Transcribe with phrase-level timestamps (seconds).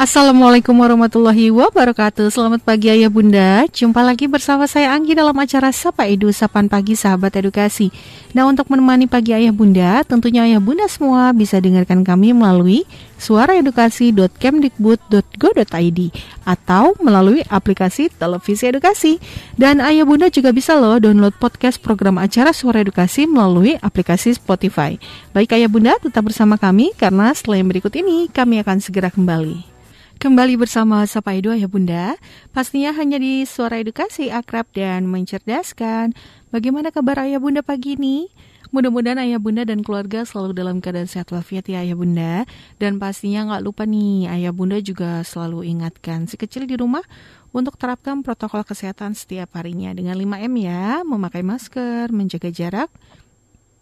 [0.00, 2.32] Assalamualaikum warahmatullahi wabarakatuh.
[2.32, 3.68] Selamat pagi ayah bunda.
[3.68, 7.92] Jumpa lagi bersama saya Anggi dalam acara Sapa Edu Sapan Pagi Sahabat Edukasi.
[8.32, 12.88] Nah untuk menemani pagi ayah bunda Tentunya ayah bunda semua bisa dengarkan kami melalui
[13.20, 16.00] suaraedukasi.kemdikbud.go.id
[16.48, 19.20] Atau melalui aplikasi televisi edukasi.
[19.60, 24.96] Dan ayah bunda juga bisa loh download podcast program acara Suara Edukasi melalui aplikasi Spotify.
[25.36, 29.79] Baik ayah bunda tetap bersama kami Karena yang berikut ini kami akan segera kembali
[30.20, 32.12] Kembali bersama Sapa Edu ya Bunda.
[32.52, 36.12] Pastinya hanya di Suara Edukasi Akrab dan Mencerdaskan.
[36.52, 38.28] Bagaimana kabar Ayah Bunda pagi ini?
[38.68, 42.44] Mudah-mudahan Ayah Bunda dan keluarga selalu dalam keadaan sehat walafiat ya Ayah Bunda.
[42.76, 47.00] Dan pastinya nggak lupa nih Ayah Bunda juga selalu ingatkan Si kecil di rumah
[47.56, 51.00] untuk terapkan protokol kesehatan setiap harinya Dengan 5M ya.
[51.00, 52.92] Memakai masker, menjaga jarak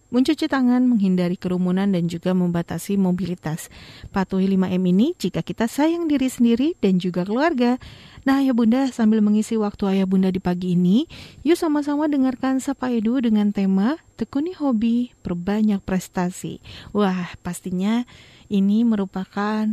[0.08, 3.68] mencuci tangan, menghindari kerumunan, dan juga membatasi mobilitas.
[4.12, 7.76] Patuhi 5M ini jika kita sayang diri sendiri dan juga keluarga.
[8.24, 11.08] Nah, ya bunda, sambil mengisi waktu ayah bunda di pagi ini,
[11.44, 16.60] yuk sama-sama dengarkan Sapa Edu dengan tema Tekuni Hobi, Perbanyak Prestasi.
[16.92, 18.04] Wah, pastinya
[18.52, 19.68] ini merupakan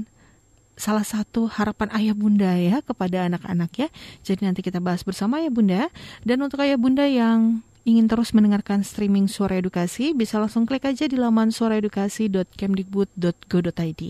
[0.76, 3.88] salah satu harapan ayah bunda ya kepada anak-anak ya.
[4.28, 5.88] Jadi nanti kita bahas bersama ya bunda.
[6.22, 11.06] Dan untuk ayah bunda yang ingin terus mendengarkan streaming Suara Edukasi, bisa langsung klik aja
[11.06, 14.04] di laman suaraedukasi.kemdikbud.go.id.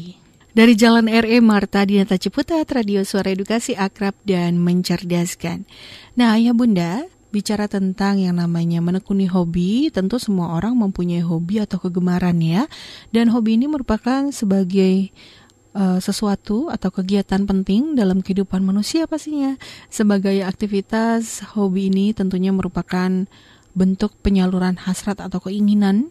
[0.56, 5.68] Dari Jalan RE Marta Dinata Ciputat, Radio Suara Edukasi Akrab dan Mencerdaskan.
[6.16, 7.04] Nah, ya Bunda,
[7.36, 12.72] bicara tentang yang namanya menekuni hobi, tentu semua orang mempunyai hobi atau kegemaran ya.
[13.12, 15.12] Dan hobi ini merupakan sebagai
[15.76, 19.60] uh, sesuatu atau kegiatan penting dalam kehidupan manusia pastinya.
[19.92, 23.28] Sebagai aktivitas, hobi ini tentunya merupakan
[23.76, 26.10] bentuk penyaluran hasrat atau keinginan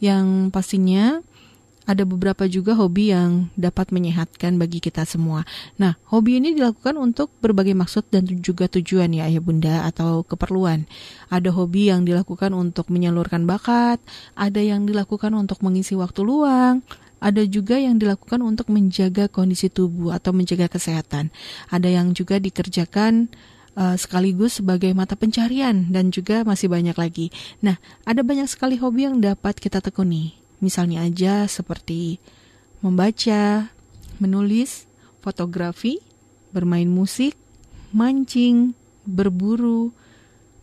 [0.00, 1.20] yang pastinya
[1.90, 5.42] ada beberapa juga hobi yang dapat menyehatkan bagi kita semua.
[5.74, 10.86] Nah, hobi ini dilakukan untuk berbagai maksud dan juga tujuan ya ayah bunda atau keperluan.
[11.34, 13.98] Ada hobi yang dilakukan untuk menyalurkan bakat,
[14.38, 16.86] ada yang dilakukan untuk mengisi waktu luang,
[17.18, 21.34] ada juga yang dilakukan untuk menjaga kondisi tubuh atau menjaga kesehatan.
[21.74, 23.28] Ada yang juga dikerjakan
[23.76, 27.26] uh, sekaligus sebagai mata pencarian dan juga masih banyak lagi.
[27.62, 30.38] Nah, ada banyak sekali hobi yang dapat kita tekuni.
[30.60, 32.20] Misalnya aja seperti
[32.84, 33.72] membaca,
[34.20, 34.88] menulis,
[35.24, 36.00] fotografi,
[36.52, 37.36] bermain musik,
[37.92, 38.76] mancing,
[39.08, 39.92] berburu,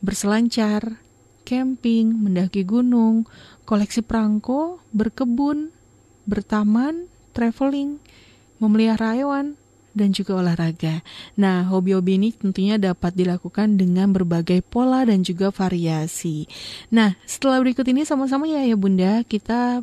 [0.01, 1.01] berselancar,
[1.47, 3.25] camping, mendaki gunung,
[3.65, 5.73] koleksi perangko, berkebun,
[6.27, 7.97] bertaman, traveling,
[8.59, 9.55] memelihara hewan,
[9.97, 11.01] dan juga olahraga.
[11.33, 16.45] Nah, hobi-hobi ini tentunya dapat dilakukan dengan berbagai pola dan juga variasi.
[16.93, 19.81] Nah, setelah berikut ini sama-sama ya ya Bunda, kita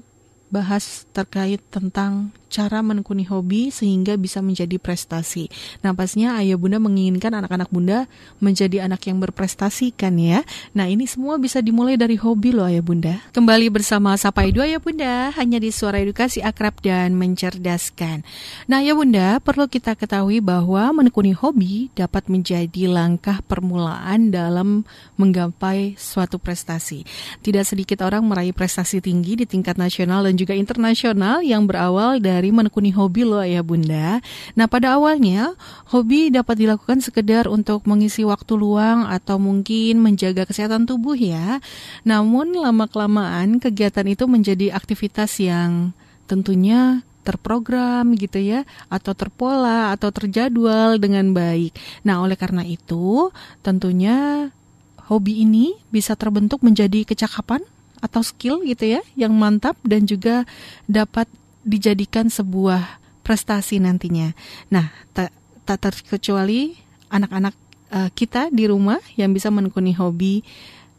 [0.55, 5.51] bahas terkait tentang cara menekuni hobi sehingga bisa menjadi prestasi.
[5.83, 8.07] Nah, pastinya ayah bunda menginginkan anak-anak bunda
[8.39, 10.47] menjadi anak yang berprestasi kan ya.
[10.71, 13.19] Nah, ini semua bisa dimulai dari hobi loh ayah bunda.
[13.35, 18.23] Kembali bersama Sapa Edu ayah bunda, hanya di Suara Edukasi Akrab dan Mencerdaskan.
[18.71, 24.87] Nah, ayah bunda, perlu kita ketahui bahwa menekuni hobi dapat menjadi langkah permulaan dalam
[25.19, 27.03] menggapai suatu prestasi.
[27.43, 32.53] Tidak sedikit orang meraih prestasi tinggi di tingkat nasional dan juga internasional yang berawal dari
[32.53, 34.21] menekuni hobi loh ya bunda.
[34.53, 35.57] Nah pada awalnya
[35.89, 41.65] hobi dapat dilakukan sekedar untuk mengisi waktu luang atau mungkin menjaga kesehatan tubuh ya.
[42.05, 45.97] Namun lama kelamaan kegiatan itu menjadi aktivitas yang
[46.29, 51.73] tentunya terprogram gitu ya atau terpola atau terjadwal dengan baik.
[52.05, 53.33] Nah, oleh karena itu
[53.65, 54.53] tentunya
[55.09, 57.65] hobi ini bisa terbentuk menjadi kecakapan
[58.05, 60.45] atau skill gitu ya yang mantap dan juga
[60.85, 61.25] dapat
[61.65, 64.37] dijadikan sebuah prestasi nantinya.
[64.69, 65.33] Nah, tak,
[65.65, 66.77] tak terkecuali
[67.09, 67.57] anak-anak
[67.89, 70.45] uh, kita di rumah yang bisa menekuni hobi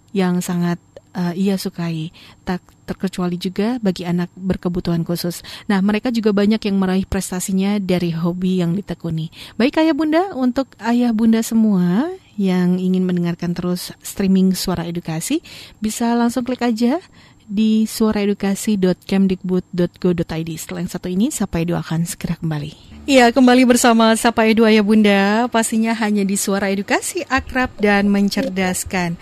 [0.09, 0.81] yang sangat
[1.13, 2.09] uh, ia sukai.
[2.41, 5.45] Tak terkecuali juga bagi anak berkebutuhan khusus.
[5.69, 9.29] Nah, mereka juga banyak yang meraih prestasinya dari hobi yang ditekuni.
[9.61, 15.41] Baik ayah bunda, untuk ayah bunda semua yang ingin mendengarkan terus streaming suara edukasi,
[15.79, 16.99] bisa langsung klik aja
[17.45, 20.49] di suaraedukasi.kemdikbud.go.id.
[20.57, 22.73] Setelah yang satu ini, Sapa Edu akan segera kembali.
[23.05, 29.13] Iya, kembali bersama Sapa Edu Ayah Bunda, pastinya hanya di Suara Edukasi, akrab dan mencerdaskan.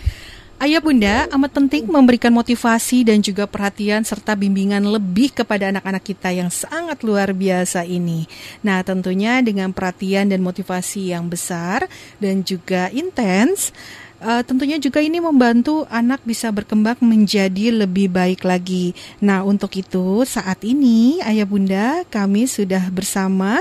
[0.62, 6.30] Ayah Bunda, amat penting memberikan motivasi dan juga perhatian serta bimbingan lebih kepada anak-anak kita
[6.30, 8.30] yang sangat luar biasa ini.
[8.62, 11.90] Nah, tentunya dengan perhatian dan motivasi yang besar
[12.22, 13.74] dan juga intens,
[14.22, 18.96] uh, tentunya juga ini membantu anak bisa berkembang menjadi lebih baik lagi.
[19.20, 23.60] Nah, untuk itu saat ini Ayah Bunda kami sudah bersama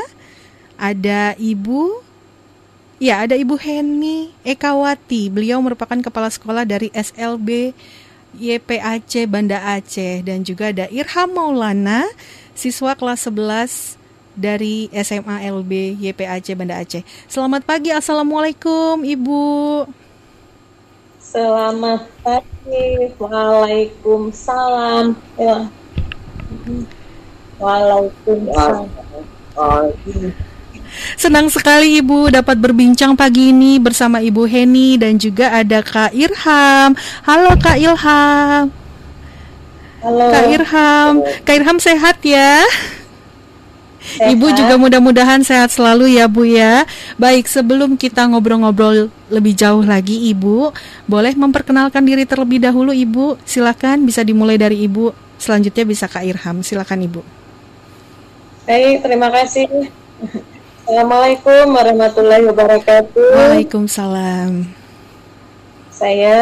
[0.78, 2.11] ada Ibu
[3.02, 5.26] Ya, ada Ibu Heni Ekawati.
[5.26, 7.74] Beliau merupakan kepala sekolah dari SLB
[8.38, 12.06] YPAC Banda Aceh dan juga ada Irham Maulana,
[12.54, 13.98] siswa kelas 11
[14.38, 17.02] dari SMA LB YPAC Banda Aceh.
[17.26, 19.82] Selamat pagi, Assalamualaikum Ibu.
[21.18, 22.86] Selamat pagi,
[23.18, 25.18] Waalaikumsalam.
[25.42, 25.66] Ya.
[27.58, 28.86] Waalaikumsalam.
[31.16, 36.92] Senang sekali Ibu dapat berbincang pagi ini bersama Ibu Heni dan juga ada Kak Irham.
[37.24, 38.68] Halo Kak Ilham.
[40.02, 40.26] Halo.
[40.34, 41.12] Kak Irham.
[41.46, 42.66] Kak Irham sehat ya?
[44.02, 44.34] Sehat.
[44.34, 46.82] Ibu juga mudah-mudahan sehat selalu ya Bu ya.
[47.14, 50.74] Baik, sebelum kita ngobrol-ngobrol lebih jauh lagi Ibu,
[51.06, 53.38] boleh memperkenalkan diri terlebih dahulu Ibu.
[53.46, 55.14] Silakan bisa dimulai dari Ibu.
[55.38, 56.66] Selanjutnya bisa Kak Irham.
[56.66, 57.22] Silakan Ibu.
[58.66, 59.70] Baik, terima kasih.
[60.92, 63.32] Assalamualaikum warahmatullahi wabarakatuh.
[63.32, 64.68] Waalaikumsalam.
[65.88, 66.36] Saya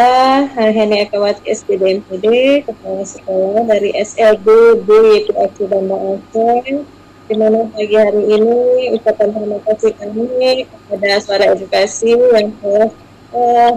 [0.59, 2.27] Heni Ekawati SPD MPD,
[2.67, 4.43] Kepala Sekolah dari SLB
[4.83, 6.83] BYPAC Banda Aceh.
[7.31, 12.91] Di mana pagi hari ini ucapan terima kasih kami kepada Suara Edukasi yang telah
[13.31, 13.73] uh,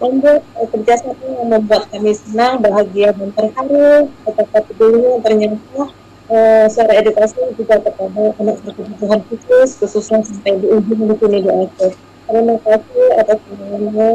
[0.00, 4.08] membuat uh, kerjasama yang membuat kami senang, bahagia, dan terharu.
[4.24, 5.92] Betapa pedulinya ternyata
[6.30, 11.50] uh, suara edukasi juga kepada anak berkebutuhan khusus, khususnya sampai di ujung di sini di
[11.50, 11.92] Aceh.
[12.26, 14.10] Terima kasih atas semuanya.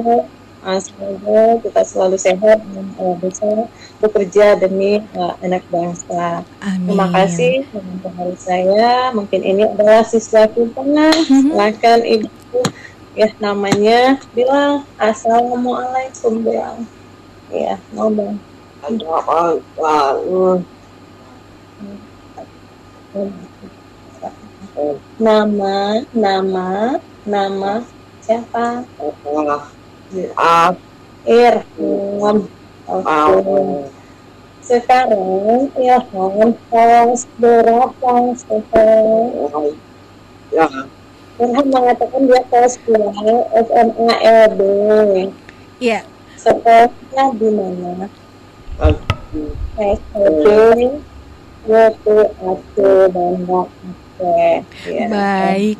[0.61, 3.65] Uh, semoga kita selalu sehat dan uh, bisa
[3.97, 6.45] bekerja demi uh, anak bangsa.
[6.61, 6.85] Amin.
[6.85, 9.09] Terima kasih teman-teman saya.
[9.09, 11.09] Mungkin ini adalah siswa kita.
[11.25, 12.29] Silakan ibu
[13.11, 16.87] ya namanya bilang assalamualaikum bilang
[17.51, 18.39] ya ngomong
[25.21, 25.77] nama
[26.13, 26.69] nama
[27.25, 27.73] nama
[28.21, 28.85] siapa?
[31.21, 32.37] Irfan
[32.89, 33.61] oke
[34.61, 39.29] sekarang Irfan kelas berapa sekarang
[41.41, 44.15] Irfan mengatakan dia kelas 2 SMA
[44.49, 44.61] LB
[45.81, 46.05] Iya.
[46.37, 48.05] sekolahnya di mana?
[49.77, 50.45] SD
[51.67, 52.75] YPAC
[53.13, 55.05] Banda Aceh ya.
[55.09, 55.77] Baik.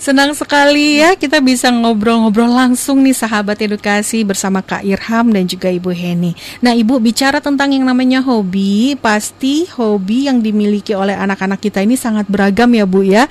[0.00, 5.68] Senang sekali ya kita bisa ngobrol-ngobrol langsung nih sahabat edukasi bersama Kak Irham dan juga
[5.68, 6.32] Ibu Heni.
[6.64, 12.00] Nah Ibu bicara tentang yang namanya hobi, pasti hobi yang dimiliki oleh anak-anak kita ini
[12.00, 13.28] sangat beragam ya Bu ya.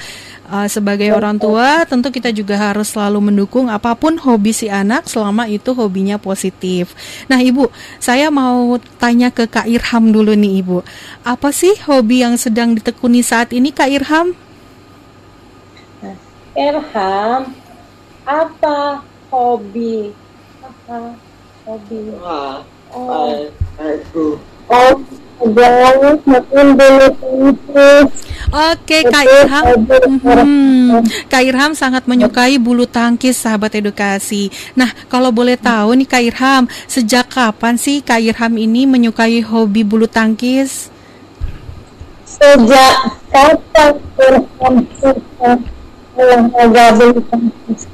[0.50, 5.06] Uh, sebagai orang tua tentu kita juga harus selalu mendukung apa pun hobi si anak
[5.06, 6.98] selama itu hobinya positif.
[7.30, 7.69] Nah Ibu,
[8.01, 10.81] saya mau tanya ke Kak Irham dulu nih Ibu.
[11.22, 14.34] Apa sih hobi yang sedang ditekuni saat ini Kak Irham?
[16.57, 17.54] Irham
[18.25, 20.18] apa hobi
[20.66, 21.13] apa
[21.69, 22.66] hobi oh
[24.74, 24.94] oh
[28.50, 29.66] Oke, Kak Irham.
[30.20, 34.52] Hmm, Kak Irham sangat menyukai bulu tangkis, sahabat edukasi.
[34.76, 39.88] Nah, kalau boleh tahu nih Kak Irham, sejak kapan sih Kak Irham ini menyukai hobi
[39.88, 40.92] bulu tangkis?
[42.30, 42.96] sejak
[43.34, 45.52] kapan Irham suka
[46.14, 47.90] olahraga bulu tangkis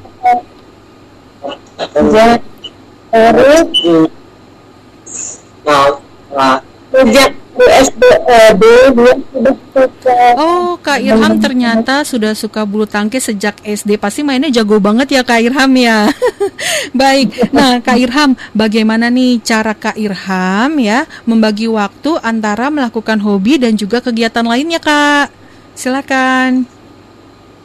[1.96, 2.42] sejak
[3.10, 3.64] dari
[6.96, 8.92] sejak dia
[9.32, 13.96] sudah suka Oh, Kak Irham ternyata sudah suka bulu tangkis sejak SD.
[13.96, 16.12] Pasti mainnya jago banget ya Kak Irham ya.
[17.00, 17.52] Baik.
[17.56, 23.80] Nah, Kak Irham, bagaimana nih cara Kak Irham ya membagi waktu antara melakukan hobi dan
[23.80, 25.32] juga kegiatan lainnya, Kak?
[25.75, 26.68] Silakan.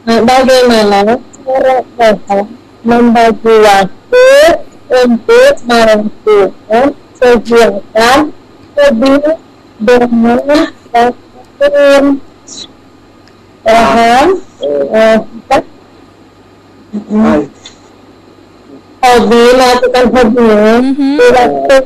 [0.07, 1.75] Nah, bagaimana cara
[2.81, 4.27] membagi waktu
[4.91, 6.87] untuk melakukan
[7.21, 8.40] kegiatan
[8.81, 9.11] hobi
[13.61, 14.27] dengan
[14.89, 15.57] eh, kita
[19.01, 20.47] hobi melakukan hobi
[20.97, 21.77] di waktu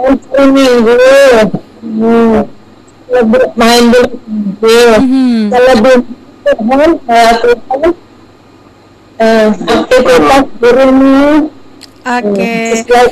[0.00, 0.94] yang seminggu
[1.82, 2.42] hmm.
[3.10, 4.96] lebih main dulu
[5.50, 6.00] kalau belum
[6.40, 7.92] Tuhan melakukan
[9.60, 11.36] aktivitas di rumah
[12.00, 12.52] Oke.
[12.80, 13.06] sesuai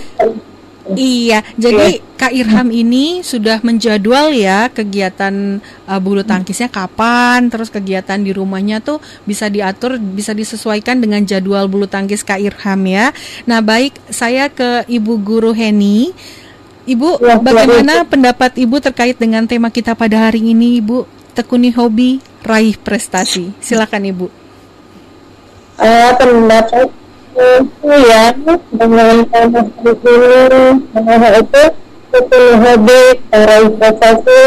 [0.97, 8.16] Iya, jadi Kak Irham ini sudah menjadwal ya kegiatan uh, bulu tangkisnya kapan, terus kegiatan
[8.16, 8.97] di rumahnya tuh
[9.28, 13.12] bisa diatur, bisa disesuaikan dengan jadwal bulu tangkis Kak Irham ya.
[13.45, 16.16] Nah, baik, saya ke Ibu Guru Heni.
[16.88, 21.04] Ibu, Ya, bagaimana pendapat Ibu terkait dengan tema kita pada hari ini, Ibu?
[21.37, 23.52] Tekuni hobi, raih prestasi?
[23.61, 24.26] Silakan Ibu.
[25.78, 26.90] Uh, pendapat
[27.38, 28.35] itu ya
[28.75, 31.64] dengan tanah ini hal itu
[32.09, 34.40] itu hobi raih prestasi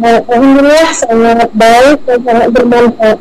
[0.00, 3.18] Alhamdulillah sangat baik dan sangat bermanfaat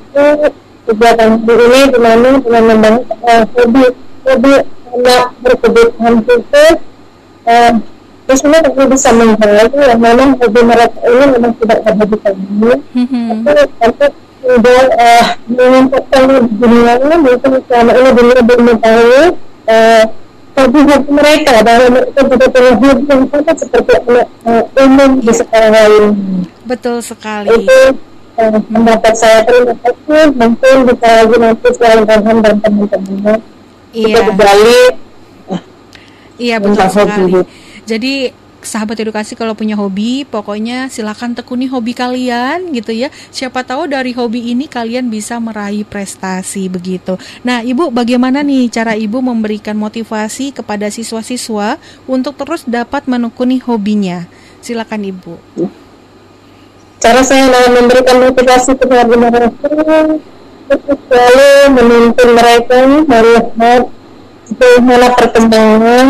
[0.87, 3.85] kegiatan ini di mana dengan membangun uh, hobi
[4.23, 4.53] hobi
[4.89, 6.75] anak berkebutuhan khusus
[7.49, 7.73] uh,
[8.29, 12.71] terus ini aku bisa menghargai yang memang hobi mereka ini memang tidak ada di kami
[13.43, 14.05] tapi tapi
[14.49, 19.23] sudah uh, menyampaikan di dunia ini mungkin selama ini dunia belum mengetahui
[19.69, 20.03] uh,
[21.07, 26.05] mereka bahwa mereka juga punya hobi yang sama seperti anak uh, umum di sekolah lain
[26.65, 27.49] betul sekali.
[27.53, 27.79] Itu
[28.41, 29.39] uh, pendapat saya.
[29.45, 30.25] Terima kasih.
[30.33, 33.35] Mungkin bisa lagi nanti selain Rehan dan teman-temannya.
[33.89, 34.05] Iya.
[34.05, 34.81] kita kembali.
[36.39, 37.33] Iya betul sekali.
[37.83, 38.13] jadi
[38.61, 43.09] sahabat edukasi kalau punya hobi pokoknya silakan tekuni hobi kalian gitu ya.
[43.31, 47.15] Siapa tahu dari hobi ini kalian bisa meraih prestasi begitu.
[47.43, 54.27] Nah ibu bagaimana nih cara ibu memberikan motivasi kepada siswa-siswa untuk terus dapat menekuni hobinya?
[54.59, 55.35] Silakan ibu.
[56.99, 59.67] Cara saya memberikan motivasi kepada mereka
[61.09, 63.87] selalu menuntun mereka melihat
[64.53, 66.05] bagaimana perkembangan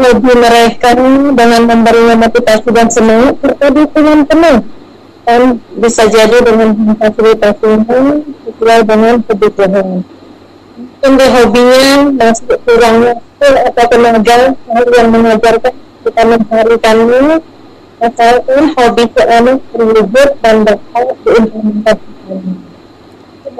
[0.00, 0.96] hobi mereka
[1.36, 4.58] dengan memberinya motivasi dan semangat terjadi dengan penuh.
[5.28, 5.40] Dan
[5.76, 9.88] bisa jadi dengan fasilitasinya sesuai dengan kebutuhan.
[10.80, 14.36] Mungkin hobinya masih kurangnya atau tenaga
[14.68, 17.44] yang mengajarkan kita mencarikannya
[18.00, 22.40] asalkan hobi seorang terwujud dan dapat diimplementasikan.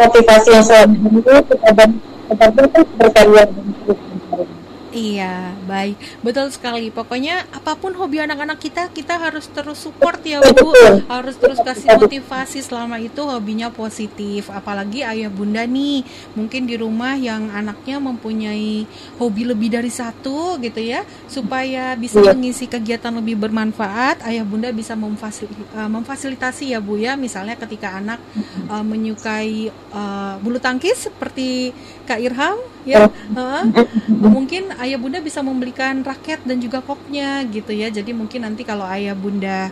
[0.00, 1.84] Motivasi yang selalu kepada
[2.32, 2.62] kepada
[2.96, 4.59] berkarya dan berkarya
[4.90, 5.94] Iya, baik.
[6.18, 6.90] Betul sekali.
[6.90, 10.74] Pokoknya apa pun hobi anak-anak kita, kita harus terus support ya, Bu.
[11.06, 14.50] Harus terus kasih motivasi selama itu hobinya positif.
[14.50, 16.02] Apalagi ayah bunda nih,
[16.34, 18.82] mungkin di rumah yang anaknya mempunyai
[19.22, 22.34] hobi lebih dari satu gitu ya, supaya bisa iya.
[22.34, 27.14] mengisi kegiatan lebih bermanfaat, ayah bunda bisa eh, memfasilitasi ya, Bu ya.
[27.14, 28.18] Misalnya ketika anak
[28.66, 31.70] uh, menyukai uh, bulu tangkis seperti
[32.10, 33.06] Kak Irham ya,
[33.38, 33.62] uh,
[34.08, 37.92] mungkin ayah bunda bisa membelikan raket dan juga koknya gitu ya.
[37.92, 39.68] Jadi mungkin nanti kalau ayah bunda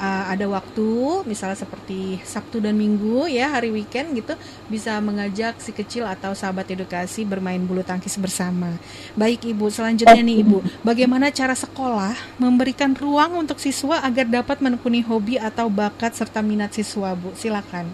[0.00, 4.32] uh, ada waktu misalnya seperti Sabtu dan Minggu ya hari weekend gitu
[4.72, 8.76] bisa mengajak si kecil atau sahabat edukasi bermain bulu tangkis bersama.
[9.16, 9.68] Baik ibu.
[9.68, 10.64] Selanjutnya nih ibu.
[10.80, 16.72] Bagaimana cara sekolah memberikan ruang untuk siswa agar dapat menekuni hobi atau bakat serta minat
[16.72, 17.36] siswa bu?
[17.36, 17.92] Silakan.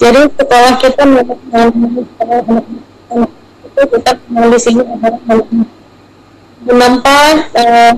[0.00, 1.04] Jadi sekolah kita
[3.74, 5.42] itu kita di sini adalah
[6.62, 7.26] menambah
[7.58, 7.92] uh,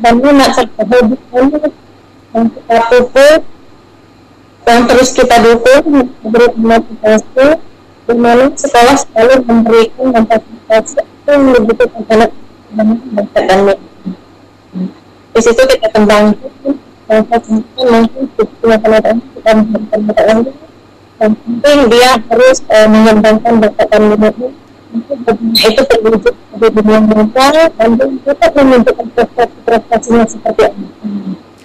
[0.00, 1.16] bangunan serta hobi
[2.32, 3.40] yang kita pupuk
[4.66, 7.60] yang terus kita dukung beri motivasi.
[8.06, 11.02] Di mana sekolah selalu memberikan motivasi.
[11.04, 12.30] Itu yang dibutuhkan anak
[12.76, 13.76] dan
[15.36, 16.72] di situ kita kembangkan
[17.06, 18.24] dan mungkin
[18.60, 20.38] punya penonton kita memberikan
[21.16, 24.48] dan penting dia harus uh, mengembangkan bakat dan minatnya
[25.56, 30.62] itu terwujud di dunia nyata dan tetap menunjukkan prestasi-prestasinya seperti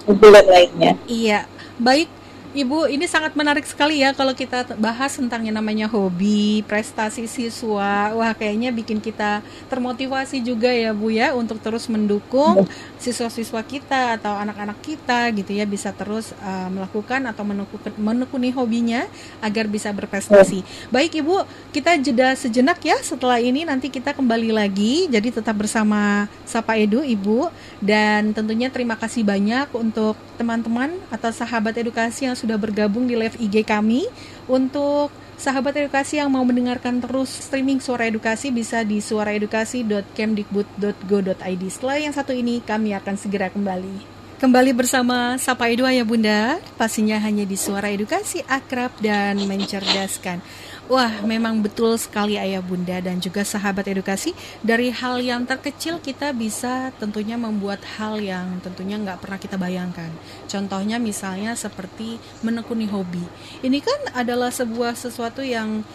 [0.08, 0.92] bulan lainnya.
[1.08, 1.48] Iya,
[1.80, 2.21] baik
[2.52, 8.12] Ibu, ini sangat menarik sekali ya kalau kita bahas tentang yang namanya hobi, prestasi siswa.
[8.12, 9.40] Wah, kayaknya bikin kita
[9.72, 12.68] termotivasi juga ya, Bu ya, untuk terus mendukung
[13.00, 19.08] siswa-siswa kita atau anak-anak kita gitu ya bisa terus uh, melakukan atau menekuni, menekuni hobinya
[19.40, 20.60] agar bisa berprestasi.
[20.92, 23.00] Baik, Ibu, kita jeda sejenak ya.
[23.00, 25.08] Setelah ini nanti kita kembali lagi.
[25.08, 27.48] Jadi tetap bersama Sapa Edu, Ibu,
[27.80, 33.38] dan tentunya terima kasih banyak untuk teman-teman atau sahabat edukasi yang sudah bergabung di live
[33.38, 34.10] IG kami.
[34.50, 41.62] Untuk sahabat edukasi yang mau mendengarkan terus streaming suara edukasi bisa di suaraedukasi.kemdikbud.go.id.
[41.70, 44.10] Setelah yang satu ini kami akan segera kembali.
[44.42, 50.42] Kembali bersama Sapa Edu ya Bunda, pastinya hanya di Suara Edukasi Akrab dan Mencerdaskan.
[50.90, 54.34] Wah, memang betul sekali Ayah Bunda dan juga sahabat edukasi.
[54.66, 60.10] Dari hal yang terkecil kita bisa tentunya membuat hal yang tentunya nggak pernah kita bayangkan.
[60.50, 63.22] Contohnya misalnya seperti menekuni hobi.
[63.62, 65.86] Ini kan adalah sebuah sesuatu yang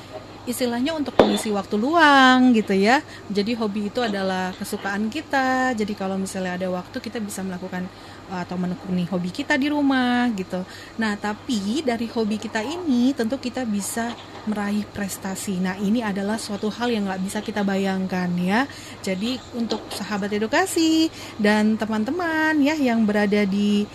[0.47, 3.03] istilahnya untuk mengisi waktu luang gitu ya.
[3.27, 5.75] Jadi hobi itu adalah kesukaan kita.
[5.75, 7.91] Jadi kalau misalnya ada waktu kita bisa melakukan
[8.27, 10.63] atau menekuni hobi kita di rumah gitu.
[10.99, 14.11] Nah, tapi dari hobi kita ini tentu kita bisa
[14.47, 15.59] meraih prestasi.
[15.59, 18.67] Nah, ini adalah suatu hal yang nggak bisa kita bayangkan ya.
[19.03, 23.87] Jadi untuk sahabat edukasi dan teman-teman ya yang berada di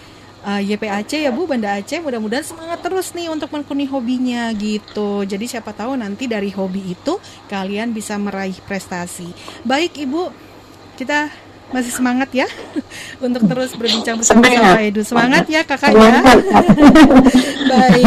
[0.46, 5.44] uh, YPAC ya Bu Banda Aceh mudah-mudahan semangat terus nih untuk menekuni hobinya gitu jadi
[5.46, 9.30] siapa tahu nanti dari hobi itu kalian bisa meraih prestasi
[9.62, 10.30] baik Ibu
[10.98, 11.30] kita
[11.72, 12.46] masih semangat ya
[13.24, 15.02] untuk terus berbincang bersama sama Edu.
[15.02, 16.20] Semangat ya kakaknya.
[17.72, 18.04] Baik.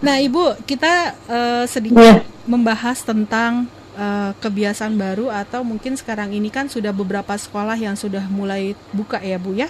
[0.00, 2.22] Nah ibu kita uh, sedikit yeah.
[2.46, 3.66] membahas tentang
[3.98, 9.18] uh, kebiasaan baru atau mungkin sekarang ini kan sudah beberapa sekolah yang sudah mulai buka
[9.18, 9.68] ya bu ya.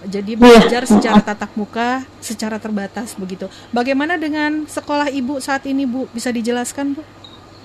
[0.00, 0.40] Jadi iya.
[0.40, 3.52] belajar secara tatap muka, secara terbatas begitu.
[3.68, 6.08] Bagaimana dengan sekolah ibu saat ini bu?
[6.08, 7.04] Bisa dijelaskan bu?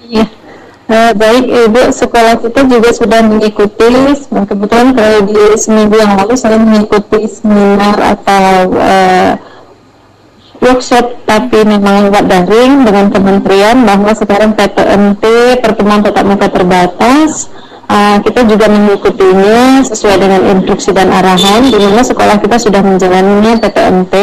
[0.04, 0.28] Iya.
[0.86, 3.90] Uh, baik Ibu, sekolah kita juga sudah mengikuti,
[4.30, 9.34] kebetulan kalau di seminggu yang lalu saya mengikuti seminar atau uh,
[10.62, 15.26] workshop tapi memang lewat daring dengan kementerian bahwa sekarang PTMT
[15.66, 17.50] pertemuan tatap muka terbatas.
[17.86, 23.58] Uh, kita juga mengikutinya sesuai dengan instruksi dan arahan di mana sekolah kita sudah menjalaninya
[23.58, 24.14] PTMT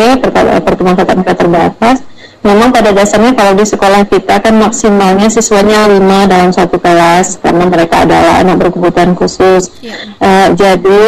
[0.62, 2.06] pertemuan tatap muka terbatas
[2.42, 7.64] memang pada dasarnya kalau di sekolah kita kan maksimalnya siswanya lima dalam satu kelas karena
[7.70, 9.70] mereka adalah anak berkebutuhan khusus.
[9.78, 9.94] Ya.
[10.18, 11.02] Uh, jadi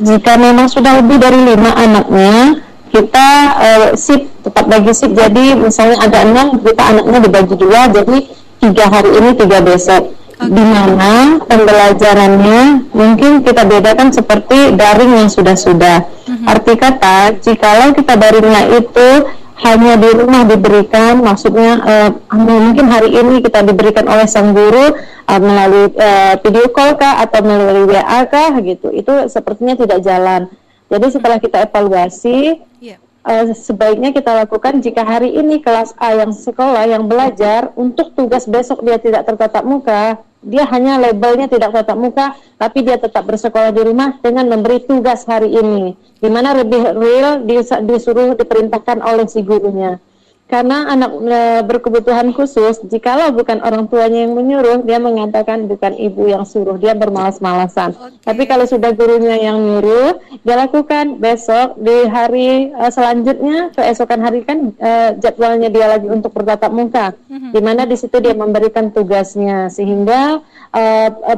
[0.00, 3.28] jika memang sudah lebih dari lima anaknya kita
[3.60, 5.12] uh, sip tetap bagi sip.
[5.12, 8.18] Jadi misalnya ada enam kita anaknya dibagi dua jadi
[8.58, 10.16] tiga hari ini tiga besok.
[10.38, 10.54] Okay.
[10.54, 12.60] Di mana pembelajarannya
[12.94, 16.06] mungkin kita bedakan seperti daring yang sudah-sudah.
[16.30, 16.46] Mhm.
[16.46, 16.50] -huh.
[16.54, 19.08] Arti kata, jikalau kita daringnya itu
[19.58, 24.94] hanya di rumah diberikan maksudnya uh, mungkin hari ini kita diberikan oleh sang guru
[25.26, 30.46] uh, melalui uh, video call kah atau melalui WA kah gitu itu sepertinya tidak jalan
[30.86, 33.02] jadi setelah kita evaluasi yeah.
[33.28, 38.48] Uh, sebaiknya kita lakukan jika hari ini kelas A yang sekolah yang belajar untuk tugas
[38.48, 43.74] besok dia tidak tertatap muka dia hanya labelnya tidak tatap muka, tapi dia tetap bersekolah
[43.74, 47.42] di rumah dengan memberi tugas hari ini, di mana lebih real
[47.82, 49.98] disuruh diperintahkan oleh si gurunya.
[50.48, 56.24] Karena anak e, berkebutuhan khusus, jikalau bukan orang tuanya yang menyuruh, dia mengatakan bukan ibu
[56.24, 57.92] yang suruh, dia bermalas-malasan.
[57.92, 58.24] Okay.
[58.24, 64.40] Tapi kalau sudah gurunya yang nyuruh, dia lakukan besok di hari e, selanjutnya, keesokan hari
[64.40, 67.52] kan e, jadwalnya dia lagi untuk bertatap muka, mm-hmm.
[67.52, 70.40] di mana di situ dia memberikan tugasnya, sehingga
[70.72, 70.82] e,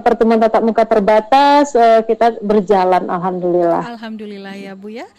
[0.06, 3.90] pertemuan tatap muka terbatas e, kita berjalan, alhamdulillah.
[3.90, 5.10] Alhamdulillah ya bu ya.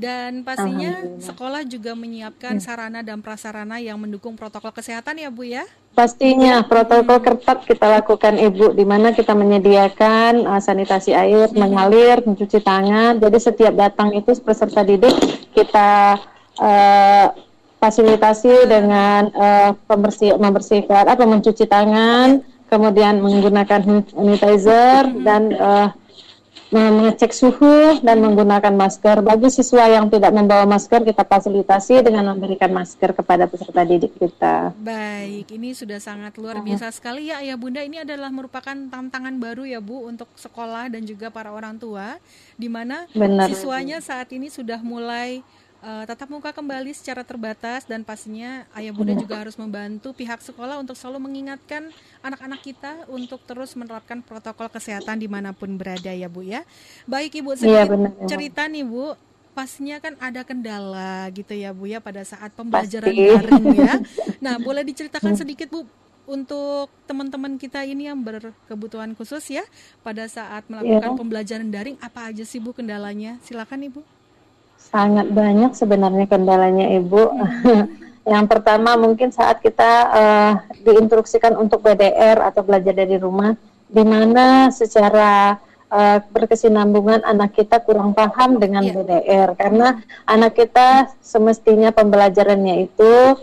[0.00, 2.62] Dan pastinya sekolah juga menyiapkan ya.
[2.64, 5.68] sarana dan prasarana yang mendukung protokol kesehatan ya Bu ya?
[5.92, 11.60] Pastinya protokol ketat kita lakukan Ibu di mana kita menyediakan uh, sanitasi air, hmm.
[11.60, 13.20] mengalir, mencuci tangan.
[13.20, 15.12] Jadi setiap datang itu peserta didik
[15.52, 16.16] kita
[16.56, 17.26] uh,
[17.76, 22.40] fasilitasi dengan uh, pembersih membersihkan atau mencuci tangan,
[22.72, 25.20] kemudian menggunakan sanitizer hmm.
[25.28, 25.92] dan uh,
[26.70, 29.26] mengecek suhu dan menggunakan masker.
[29.26, 34.70] Bagi siswa yang tidak membawa masker, kita fasilitasi dengan memberikan masker kepada peserta didik kita.
[34.78, 37.82] Baik, ini sudah sangat luar biasa sekali ya, ya Bunda.
[37.82, 42.22] Ini adalah merupakan tantangan baru ya Bu untuk sekolah dan juga para orang tua,
[42.54, 43.10] di mana
[43.50, 45.42] siswanya saat ini sudah mulai
[45.82, 50.80] uh, tatap muka kembali secara terbatas dan pastinya ayah bunda juga harus membantu pihak sekolah
[50.80, 51.88] untuk selalu mengingatkan
[52.20, 56.64] anak-anak kita untuk terus menerapkan protokol kesehatan di mana pun berada ya bu ya.
[57.08, 59.16] Baik ibu sedikit ya, cerita nih bu,
[59.56, 63.26] pastinya kan ada kendala gitu ya bu ya pada saat pembelajaran Pasti.
[63.26, 63.94] daring ya.
[64.44, 65.84] Nah boleh diceritakan sedikit bu
[66.30, 69.66] untuk teman-teman kita ini yang berkebutuhan khusus ya
[70.06, 71.18] pada saat melakukan ya.
[71.18, 73.40] pembelajaran daring apa aja sih bu kendalanya?
[73.42, 74.02] Silakan ibu.
[74.80, 77.22] Sangat banyak sebenarnya kendalanya Ibu.
[78.32, 80.52] Yang pertama mungkin saat kita uh,
[80.84, 83.52] diinstruksikan untuk BDR atau belajar dari rumah,
[83.90, 88.94] di mana secara uh, berkesinambungan anak kita kurang paham dengan yeah.
[88.94, 93.36] BDR karena anak kita semestinya pembelajarannya itu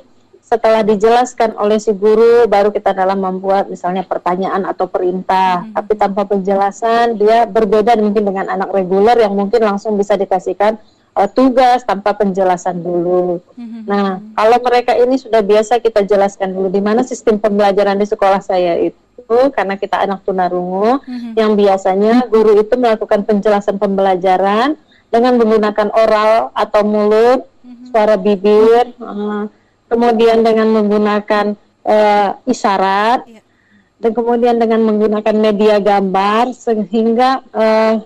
[0.47, 5.76] setelah dijelaskan oleh si guru baru kita dalam membuat misalnya pertanyaan atau perintah hmm.
[5.76, 10.80] tapi tanpa penjelasan dia berbeda mungkin dengan anak reguler yang mungkin langsung bisa dikasihkan
[11.17, 13.41] uh, tugas tanpa penjelasan dulu.
[13.58, 13.82] Mm-hmm.
[13.89, 18.39] Nah, kalau mereka ini sudah biasa kita jelaskan dulu di mana sistem pembelajaran di sekolah
[18.39, 21.34] saya itu karena kita anak tunarungu mm-hmm.
[21.34, 24.77] yang biasanya guru itu melakukan penjelasan pembelajaran
[25.10, 27.86] dengan menggunakan oral atau mulut, mm-hmm.
[27.89, 29.49] suara bibir, uh,
[29.89, 33.25] kemudian dengan menggunakan uh, isyarat.
[33.25, 33.43] Yeah.
[33.97, 37.97] Dan kemudian dengan menggunakan media gambar sehingga uh,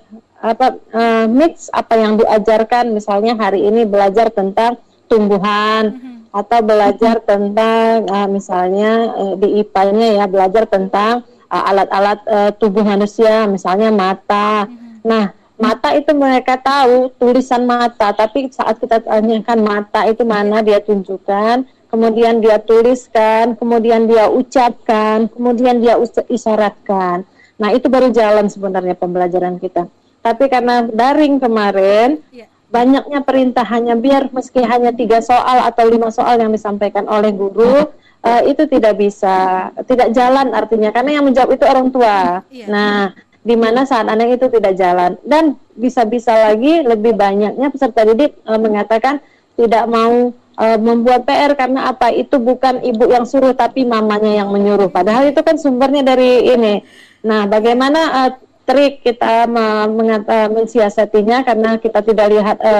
[0.42, 6.16] apa uh, mix apa yang diajarkan misalnya hari ini belajar tentang tumbuhan mm-hmm.
[6.34, 12.82] atau belajar tentang uh, misalnya uh, di IPA-nya ya belajar tentang uh, alat-alat uh, tubuh
[12.82, 14.66] manusia misalnya mata.
[14.66, 15.06] Mm-hmm.
[15.06, 15.26] Nah,
[15.62, 21.70] Mata itu mereka tahu tulisan mata, tapi saat kita tanyakan mata itu mana dia tunjukkan,
[21.86, 26.02] kemudian dia tuliskan, kemudian dia ucapkan, kemudian dia
[26.34, 27.30] isyaratkan.
[27.62, 29.86] Nah, itu baru jalan sebenarnya pembelajaran kita.
[30.22, 32.46] Tapi karena daring kemarin, yeah.
[32.70, 37.90] banyaknya perintah hanya biar meski hanya tiga soal atau lima soal yang disampaikan oleh guru,
[38.22, 42.46] uh, itu tidak bisa, tidak jalan artinya karena yang menjawab itu orang tua.
[42.54, 42.70] Yeah.
[42.70, 42.98] Nah,
[43.42, 48.52] di mana saat anak itu tidak jalan dan bisa-bisa lagi lebih banyaknya peserta didik e,
[48.62, 49.18] mengatakan
[49.58, 54.54] tidak mau e, membuat PR karena apa itu bukan ibu yang suruh tapi mamanya yang
[54.54, 56.86] menyuruh padahal itu kan sumbernya dari ini
[57.26, 58.22] nah bagaimana e,
[58.68, 59.50] trik kita
[59.90, 62.74] mengata, mensiasatinya karena kita tidak lihat e,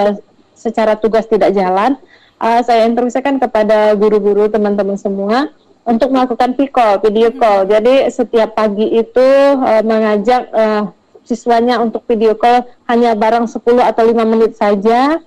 [0.54, 1.98] secara tugas tidak jalan
[2.38, 5.50] e, saya instruksikan kepada guru-guru teman-teman semua
[5.82, 7.38] untuk melakukan call, video hmm.
[7.38, 7.60] call.
[7.66, 10.94] Jadi setiap pagi itu uh, mengajak uh,
[11.26, 15.18] siswanya untuk video call hanya barang 10 atau 5 menit saja.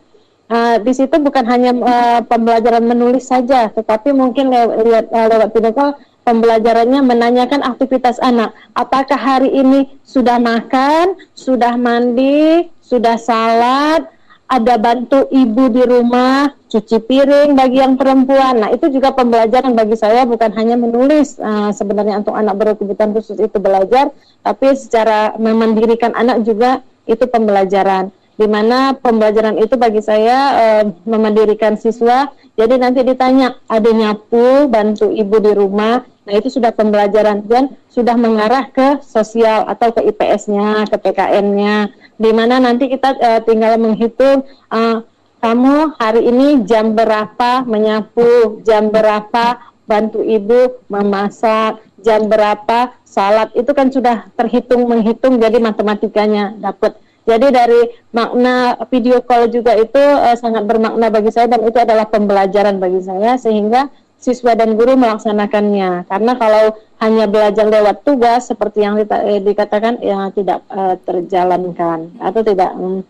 [0.46, 5.50] Uh, di situ bukan hanya uh, pembelajaran menulis saja, tetapi mungkin lew lihat uh, lewat
[5.58, 5.92] video call
[6.26, 8.52] pembelajarannya menanyakan aktivitas anak.
[8.74, 14.10] Apakah hari ini sudah makan, sudah mandi, sudah salat,
[14.46, 18.62] ada bantu ibu di rumah, cuci piring bagi yang perempuan.
[18.62, 23.42] Nah, itu juga pembelajaran bagi saya bukan hanya menulis uh, sebenarnya untuk anak berkebutuhan khusus
[23.42, 24.14] itu belajar,
[24.46, 28.14] tapi secara memandirikan anak juga itu pembelajaran.
[28.36, 32.32] Di mana pembelajaran itu bagi saya uh, memandirikan siswa.
[32.56, 36.04] Jadi nanti ditanya, ada nyapu, bantu ibu di rumah.
[36.26, 42.32] Nah, itu sudah pembelajaran dan sudah mengarah ke sosial atau ke IPS-nya, ke PKN-nya di
[42.32, 45.04] mana nanti kita uh, tinggal menghitung uh,
[45.44, 53.70] kamu hari ini jam berapa menyapu, jam berapa bantu ibu memasak, jam berapa salat itu
[53.78, 56.98] kan sudah terhitung menghitung jadi matematikanya dapat.
[57.26, 57.82] Jadi dari
[58.14, 63.02] makna video call juga itu uh, sangat bermakna bagi saya dan itu adalah pembelajaran bagi
[63.02, 63.90] saya sehingga
[64.22, 66.06] siswa dan guru melaksanakannya.
[66.06, 72.42] Karena kalau hanya belajar lewat tugas seperti yang eh, dikatakan ya tidak uh, terjalankan atau
[72.46, 73.02] tidak um,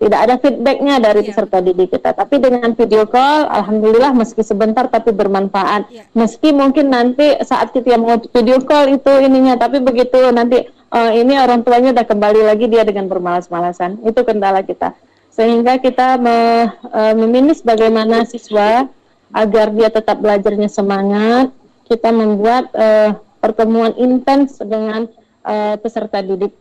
[0.00, 1.28] tidak ada feedbacknya dari yeah.
[1.28, 2.16] peserta didik kita.
[2.16, 5.92] Tapi dengan video call, alhamdulillah meski sebentar tapi bermanfaat.
[5.92, 6.08] Yeah.
[6.16, 11.36] Meski mungkin nanti saat kita mau video call itu ininya, tapi begitu nanti uh, ini
[11.36, 14.00] orang tuanya udah kembali lagi dia dengan bermalas-malasan.
[14.00, 14.96] Itu kendala kita.
[15.28, 18.88] Sehingga kita me, uh, meminis bagaimana siswa
[19.36, 21.52] agar dia tetap belajarnya semangat,
[21.92, 25.12] kita membuat uh, pertemuan intens dengan
[25.44, 26.56] uh, peserta didik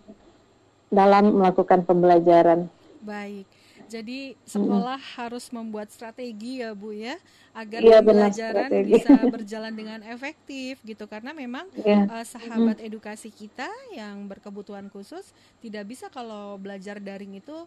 [0.91, 2.67] dalam melakukan pembelajaran.
[2.99, 3.47] Baik.
[3.89, 5.11] Jadi sekolah hmm.
[5.17, 7.15] harus membuat strategi ya Bu ya
[7.55, 12.05] agar ya, pembelajaran benar, bisa berjalan dengan efektif gitu karena memang ya.
[12.05, 12.87] uh, sahabat hmm.
[12.91, 15.33] edukasi kita yang berkebutuhan khusus
[15.63, 17.65] tidak bisa kalau belajar daring itu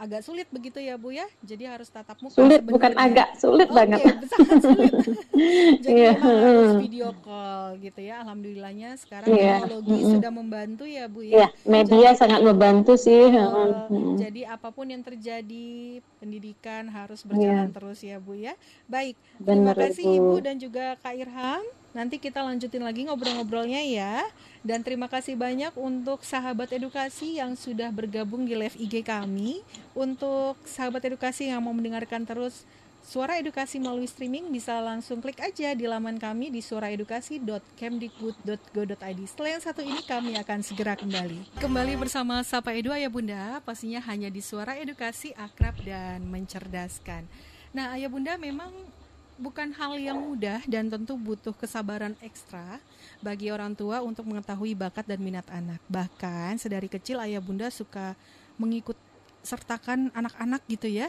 [0.00, 1.28] agak sulit begitu ya Bu ya.
[1.44, 2.32] Jadi harus tatap muka.
[2.32, 2.72] Sulit sebenarnya.
[2.72, 4.00] bukan agak, sulit okay, banget.
[4.32, 4.92] sangat sulit.
[5.84, 6.16] Jadi yeah.
[6.16, 8.14] memang harus video call gitu ya.
[8.24, 9.60] Alhamdulillahnya sekarang yeah.
[9.60, 10.12] teknologi mm -hmm.
[10.16, 11.34] sudah membantu ya Bu ya.
[11.44, 13.28] Yeah, media jadi, sangat membantu sih.
[13.28, 17.76] Uh, Jadi apa pun yang terjadi pendidikan harus berjalan yeah.
[17.76, 18.56] terus ya Bu ya.
[18.88, 19.20] Baik.
[19.36, 20.16] Benar, Terima kasih Bu.
[20.16, 21.64] Ibu dan juga Kak Irham.
[21.90, 24.22] Nanti kita lanjutin lagi ngobrol-ngobrolnya ya.
[24.62, 29.66] Dan terima kasih banyak untuk sahabat edukasi yang sudah bergabung di live IG kami.
[29.96, 32.62] Untuk sahabat edukasi yang mau mendengarkan terus
[33.00, 39.20] Suara Edukasi melalui streaming bisa langsung klik aja di laman kami di suaraedukasi.kemdikbud.go.id.
[39.24, 41.64] Setelah yang satu ini kami akan segera kembali.
[41.64, 47.24] Kembali bersama Sapa Edu Ayah Bunda, pastinya hanya di Suara Edukasi akrab dan mencerdaskan.
[47.72, 48.68] Nah, Ayah Bunda memang
[49.40, 52.76] bukan hal yang mudah dan tentu butuh kesabaran ekstra
[53.24, 55.80] bagi orang tua untuk mengetahui bakat dan minat anak.
[55.88, 58.12] Bahkan sedari kecil ayah bunda suka
[58.60, 58.94] mengikut
[59.40, 61.08] sertakan anak-anak gitu ya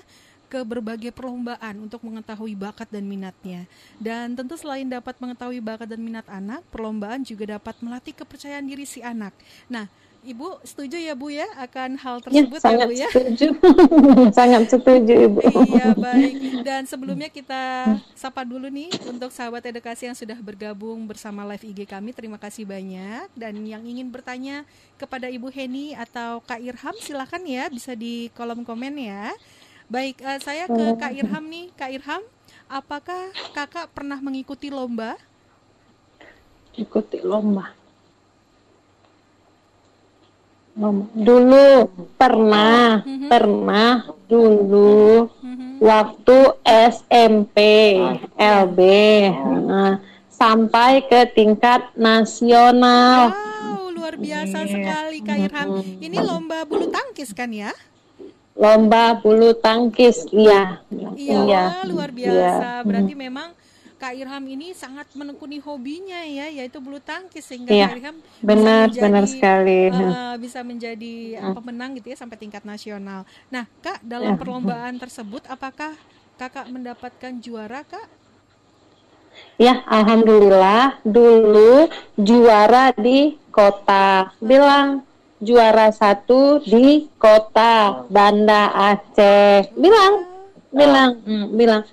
[0.51, 3.63] ke berbagai perlombaan untuk mengetahui bakat dan minatnya.
[3.95, 8.83] Dan tentu selain dapat mengetahui bakat dan minat anak, perlombaan juga dapat melatih kepercayaan diri
[8.83, 9.31] si anak.
[9.71, 9.87] Nah,
[10.21, 13.09] Ibu setuju ya Bu ya akan hal ya, tersebut ya, sangat ya Bu ya?
[13.09, 13.47] Setuju.
[14.37, 15.39] sangat setuju Ibu.
[15.73, 16.33] Iya baik.
[16.61, 21.89] Dan sebelumnya kita sapa dulu nih untuk sahabat edukasi yang sudah bergabung bersama live IG
[21.89, 22.13] kami.
[22.13, 23.33] Terima kasih banyak.
[23.33, 24.61] Dan yang ingin bertanya
[25.01, 29.33] kepada Ibu Heni atau Kak Irham silahkan ya bisa di kolom komen ya.
[29.89, 31.73] Baik, uh, saya ke Kak Irham nih.
[31.73, 32.21] Kak Irham,
[32.69, 35.17] apakah kakak pernah mengikuti lomba?
[36.77, 37.80] Ikuti lomba
[41.13, 41.67] Dulu
[42.17, 43.29] pernah, mm-hmm.
[43.29, 43.93] pernah
[44.25, 45.71] dulu mm-hmm.
[45.77, 47.57] waktu SMP,
[48.33, 48.79] LB,
[49.69, 50.01] nah,
[50.33, 53.29] sampai ke tingkat nasional.
[53.29, 54.71] Wow, luar biasa yeah.
[54.73, 55.67] sekali Kak Irham.
[56.01, 57.69] Ini lomba bulu tangkis kan ya?
[58.61, 60.27] lomba bulu tangkis.
[60.29, 60.83] Iya.
[60.91, 61.63] Iya, iya.
[61.87, 62.83] luar biasa.
[62.83, 62.85] Iya.
[62.85, 63.49] Berarti memang
[64.01, 68.89] Kak Irham ini sangat menekuni hobinya ya, yaitu bulu tangkis sehingga ya, Kak Irham benar,
[68.89, 69.81] bisa menjadi, benar sekali.
[69.93, 71.53] Uh, bisa menjadi hmm.
[71.53, 73.29] pemenang gitu ya sampai tingkat nasional.
[73.53, 74.39] Nah, Kak dalam ya.
[74.41, 75.93] perlombaan tersebut apakah
[76.41, 78.09] Kakak mendapatkan juara, Kak?
[79.61, 81.85] Ya, alhamdulillah dulu
[82.17, 84.33] juara di kota.
[84.41, 85.05] Bilang
[85.37, 89.69] juara satu di kota Banda Aceh.
[89.77, 90.25] Bilang,
[90.73, 91.85] bilang, hmm, bilang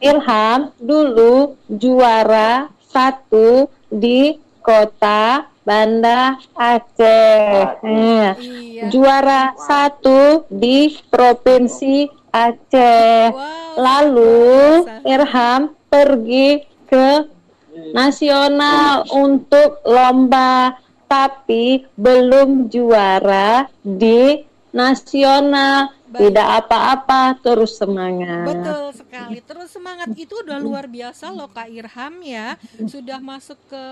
[0.00, 7.84] Ilham dulu juara satu di kota Banda Aceh.
[7.84, 8.88] Eh, iya.
[8.88, 13.30] Juara satu di provinsi Aceh.
[13.78, 17.28] Lalu Irham pergi ke
[17.94, 20.74] nasional untuk lomba
[21.10, 28.46] tapi belum juara di nasional tidak apa-apa, terus semangat.
[28.50, 29.38] Betul sekali.
[29.42, 32.58] Terus semangat itu udah luar biasa loh Kak Irham ya.
[32.90, 33.84] Sudah masuk ke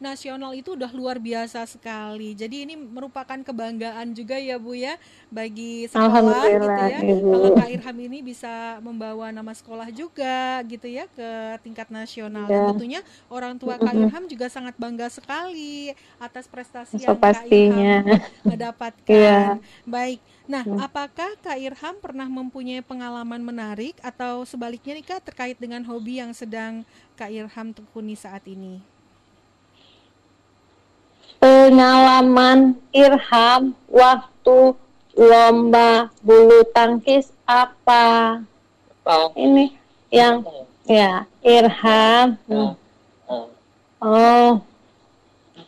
[0.00, 2.32] nasional itu udah luar biasa sekali.
[2.32, 4.96] Jadi ini merupakan kebanggaan juga ya Bu ya
[5.28, 6.98] bagi sekolah gitu ya.
[7.04, 7.28] Ibu.
[7.28, 12.48] Kalau Kak Irham ini bisa membawa nama sekolah juga gitu ya ke tingkat nasional.
[12.48, 12.72] Ya.
[12.72, 18.04] Tentunya orang tua Kak Irham juga sangat bangga sekali atas prestasi so, yang pastinya.
[18.04, 19.12] Kak Irham mendapatkan.
[19.12, 19.60] Ya.
[19.84, 20.20] Baik.
[20.48, 20.80] Nah, hmm.
[20.80, 26.32] apakah Kak Irham pernah mempunyai pengalaman menarik atau sebaliknya nih Kak terkait dengan hobi yang
[26.32, 26.88] sedang
[27.20, 28.80] Kak Irham tekuni saat ini?
[31.36, 34.72] Pengalaman Irham waktu
[35.12, 38.40] lomba bulu tangkis apa?
[39.04, 39.28] Oh.
[39.36, 39.76] Ini
[40.08, 40.40] yang
[40.88, 42.40] ya Irham.
[42.48, 42.72] Hmm.
[44.00, 44.64] Oh.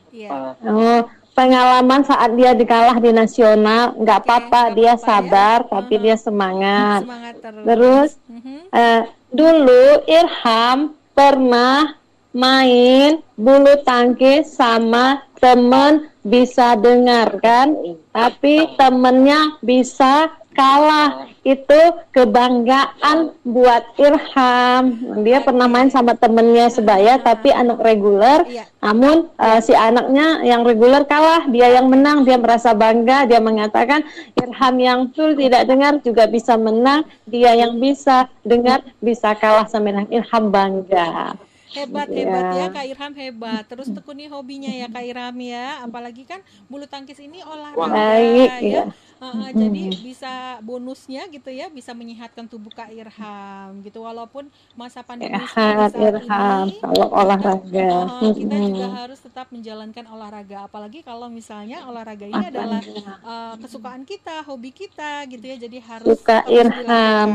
[0.09, 0.57] Yeah.
[0.64, 5.01] Oh, pengalaman saat dia dikalah di nasional nggak apa-apa dia ya.
[5.01, 5.69] sabar ya.
[5.71, 8.61] tapi dia semangat, semangat terus, terus uh-huh.
[8.75, 10.79] uh, dulu Irham
[11.14, 11.95] pernah
[12.31, 17.75] main bulu tangkis sama temen bisa dengarkan
[18.14, 21.81] tapi temennya bisa kalah itu
[22.12, 24.85] kebanggaan buat Irham.
[25.24, 28.44] Dia pernah main sama temennya sebaya tapi anak reguler.
[28.50, 28.66] Iya.
[28.81, 31.48] namun uh, si anaknya yang reguler kalah.
[31.48, 33.24] Dia yang menang dia merasa bangga.
[33.24, 34.05] Dia mengatakan
[34.37, 37.09] Irham yang full tidak dengar juga bisa menang.
[37.24, 40.50] Dia yang bisa dengar bisa kalah sama Irham.
[40.50, 41.37] Bangga.
[41.70, 42.26] Hebat yeah.
[42.26, 43.62] hebat ya Kak Irham hebat.
[43.70, 45.87] Terus tekuni hobinya ya Kak Irham ya.
[45.87, 48.85] Apalagi kan bulu tangkis ini olahraga Baik, ya, ya.
[49.20, 54.00] Uh, uh, jadi bisa bonusnya gitu ya bisa menyehatkan tubuh Kak Irham gitu.
[54.00, 57.90] Walaupun masa pandemi saat Irham, ini kalau olahraga.
[58.16, 60.64] uh, kita juga harus tetap menjalankan olahraga.
[60.64, 62.83] Apalagi kalau misalnya olahraga ini Apa adalah
[63.20, 65.56] uh, kesukaan kita hobi kita gitu ya.
[65.61, 67.28] Jadi harus Suka Irham.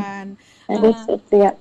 [0.66, 1.54] uh, setiap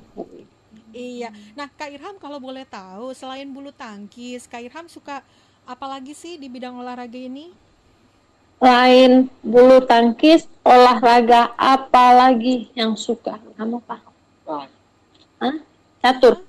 [0.95, 1.29] Iya.
[1.59, 5.19] Nah, Kak Irham kalau boleh tahu, selain bulu tangkis, Kak Irham suka
[5.67, 7.51] apa lagi sih di bidang olahraga ini?
[8.63, 13.37] Lain bulu tangkis, olahraga apa lagi yang suka?
[13.59, 14.01] Kamu Pak?
[15.39, 15.55] Hah?
[15.99, 16.41] Catur.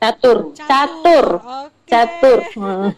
[0.00, 0.52] Catur.
[0.56, 1.26] Catur.
[1.88, 2.38] Catur.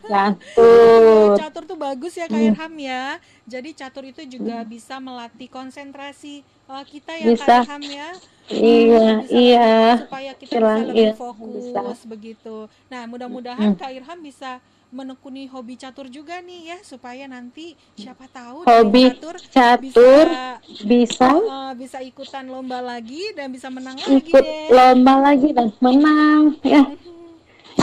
[0.06, 1.34] Catur.
[1.38, 2.48] Catur tuh bagus ya Kak hmm.
[2.54, 3.04] Irham ya.
[3.46, 7.46] Jadi catur itu juga bisa melatih konsentrasi uh, kita ya bisa.
[7.46, 8.08] Kak Irham ya
[8.50, 9.70] iya iya
[10.02, 12.08] supaya kita Silang, bisa lebih iya, fokus bisa.
[12.10, 12.56] begitu
[12.90, 13.78] nah mudah-mudahan hmm.
[13.78, 14.58] Kak Irham bisa
[14.92, 21.28] menekuni hobi catur juga nih ya supaya nanti siapa tahu hobi catur, catur bisa bisa,
[21.32, 26.84] uh, bisa ikutan lomba lagi dan bisa menang lagi ikut lomba lagi dan menang ya.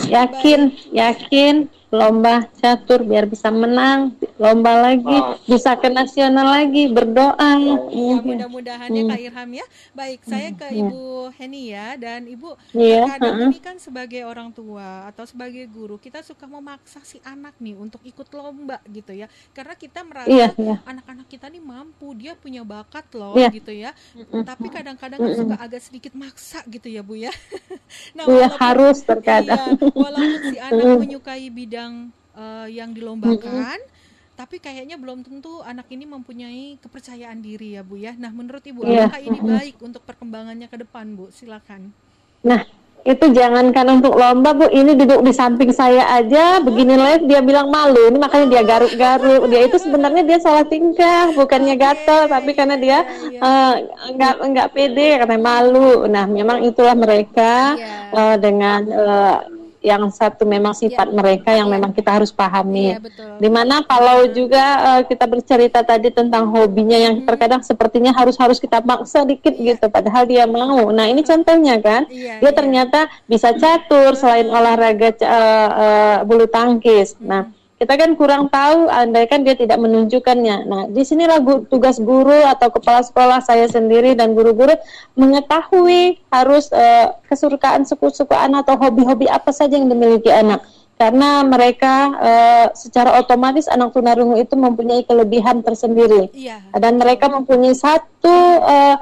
[0.06, 0.94] Yakin Baik.
[0.94, 1.56] yakin
[1.90, 5.42] lomba catur biar bisa menang lomba lagi oh.
[5.50, 7.58] bisa ke nasional lagi berdoa
[7.90, 9.10] ya mudah-mudahan ya hmm.
[9.10, 9.66] Kak Irham ya
[9.98, 10.80] baik saya ke hmm.
[10.86, 13.10] Ibu Heni ya dan Ibu yeah.
[13.18, 13.50] kadang uh -huh.
[13.50, 18.06] ini kan sebagai orang tua atau sebagai guru kita suka memaksa si anak nih untuk
[18.06, 19.26] ikut lomba gitu ya
[19.58, 20.78] karena kita merasa yeah, yeah.
[20.86, 23.50] anak-anak kita nih mampu dia punya bakat loh yeah.
[23.50, 23.98] gitu ya
[24.46, 27.34] tapi kadang-kadang kan suka agak sedikit maksa gitu ya Bu ya
[28.16, 34.36] nah yeah, harus terkadang iya, walaupun si anak menyukai bidang bidang uh, yang dilombakan, mm-hmm.
[34.36, 38.20] tapi kayaknya belum tentu anak ini mempunyai kepercayaan diri ya Bu ya.
[38.20, 39.08] Nah, menurut Ibu yeah.
[39.08, 41.32] apakah ini baik untuk perkembangannya ke depan Bu?
[41.32, 41.96] Silakan.
[42.44, 42.68] Nah,
[43.08, 47.72] itu jangankan untuk lomba bu ini duduk di samping saya aja begini live dia bilang
[47.72, 52.76] malu ini makanya dia garuk-garuk dia itu sebenarnya dia salah tingkah bukannya gatel tapi karena
[52.76, 53.08] dia
[53.40, 53.74] uh,
[54.12, 57.80] nggak nggak pede karena malu nah memang itulah mereka
[58.12, 61.16] uh, dengan uh, yang satu memang sifat ya.
[61.16, 61.74] mereka yang ya.
[61.80, 62.96] memang kita harus pahami.
[62.96, 63.40] Ya, betul.
[63.40, 67.28] Di mana kalau juga uh, kita bercerita tadi tentang hobinya yang hmm.
[67.28, 69.76] terkadang sepertinya harus harus kita maksa dikit ya.
[69.76, 70.92] gitu, padahal dia mau.
[70.92, 72.56] Nah ini contohnya kan, ya, dia ya.
[72.56, 77.16] ternyata bisa catur selain olahraga uh, uh, bulu tangkis.
[77.16, 77.28] Hmm.
[77.28, 77.44] Nah
[77.80, 80.68] kita kan kurang tahu andai kan dia tidak menunjukkannya.
[80.68, 84.76] Nah, di sinilah gu tugas guru atau kepala sekolah saya sendiri dan guru-guru
[85.16, 90.60] mengetahui harus uh, kesukaan suku-suku anak atau hobi-hobi apa saja yang dimiliki anak.
[91.00, 96.28] Karena mereka uh, secara otomatis anak tunarungu itu mempunyai kelebihan tersendiri.
[96.36, 96.60] Iya.
[96.76, 99.00] Dan mereka mempunyai satu uh,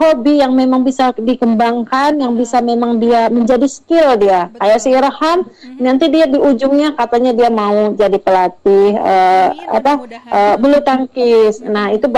[0.00, 4.48] hobi yang memang bisa dikembangkan, yang bisa memang dia menjadi skill dia.
[4.48, 4.58] Betul.
[4.64, 5.76] Kayak si Irham, mm-hmm.
[5.84, 9.92] nanti dia di ujungnya katanya dia mau jadi pelatih uh, apa
[10.32, 11.60] uh, bulu tangkis.
[11.60, 11.72] Mm-hmm.
[11.76, 12.08] Nah itu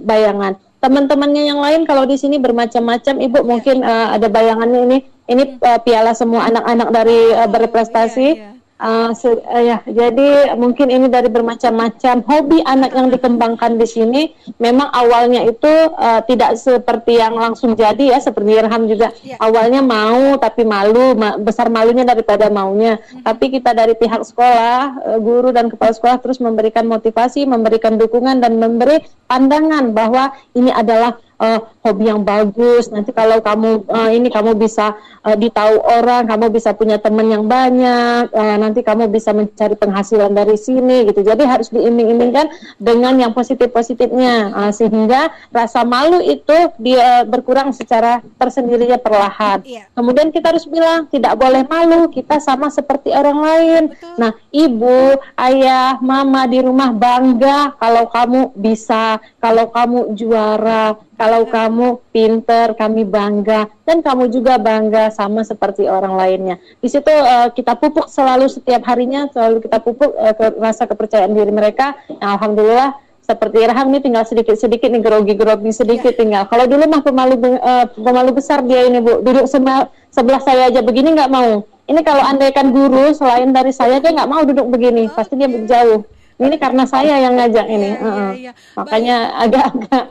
[0.00, 0.56] bayangan.
[0.80, 3.44] Teman-temannya yang lain kalau di sini bermacam-macam, ibu yeah.
[3.44, 4.98] mungkin uh, ada bayangannya ini.
[5.26, 8.28] Ini uh, piala semua anak-anak dari uh, berprestasi.
[8.32, 13.80] Yeah, yeah Uh, so, uh, ya, jadi mungkin ini dari bermacam-macam hobi anak yang dikembangkan
[13.80, 14.22] di sini.
[14.60, 19.16] Memang awalnya itu uh, tidak seperti yang langsung jadi ya, seperti Irham juga.
[19.24, 19.40] Ya.
[19.40, 23.00] Awalnya mau tapi malu, ma besar malunya daripada maunya.
[23.00, 23.24] Hmm.
[23.24, 28.44] Tapi kita dari pihak sekolah, uh, guru dan kepala sekolah terus memberikan motivasi, memberikan dukungan
[28.44, 32.88] dan memberi pandangan bahwa ini adalah uh, hobi yang bagus.
[32.90, 37.44] Nanti kalau kamu uh, ini kamu bisa uh, ditahu orang, kamu bisa punya teman yang
[37.46, 38.32] banyak.
[38.32, 41.22] Uh, nanti kamu bisa mencari penghasilan dari sini gitu.
[41.22, 48.98] Jadi harus diiming-imingkan dengan yang positif-positifnya uh, sehingga rasa malu itu dia berkurang secara tersendirinya
[49.00, 49.62] perlahan.
[49.64, 49.88] Iya.
[49.92, 53.82] Kemudian kita harus bilang tidak boleh malu, kita sama seperti orang lain.
[53.92, 54.14] Betul.
[54.18, 55.00] Nah, ibu,
[55.38, 63.08] ayah, mama di rumah bangga kalau kamu bisa, kalau kamu juara, kalau kamu pinter, kami
[63.08, 66.56] bangga dan kamu juga bangga sama seperti orang lainnya.
[66.78, 71.32] Di situ uh, kita pupuk selalu setiap harinya, selalu kita pupuk uh, ke, rasa kepercayaan
[71.32, 71.96] diri mereka.
[72.20, 76.18] Nah, Alhamdulillah seperti Irham ini tinggal sedikit-sedikit nih grogi-grogi sedikit ya.
[76.20, 76.42] tinggal.
[76.46, 80.84] Kalau dulu mah pemalu uh, pemalu besar dia ini Bu, duduk sebelah, sebelah saya aja
[80.84, 81.66] begini nggak mau.
[81.86, 86.06] Ini kalau andaikan guru selain dari saya dia nggak mau duduk begini, pasti dia jauh
[86.36, 88.52] ini karena saya yang ngajak ini, iya, uh, iya, iya.
[88.76, 90.04] makanya agak-agak.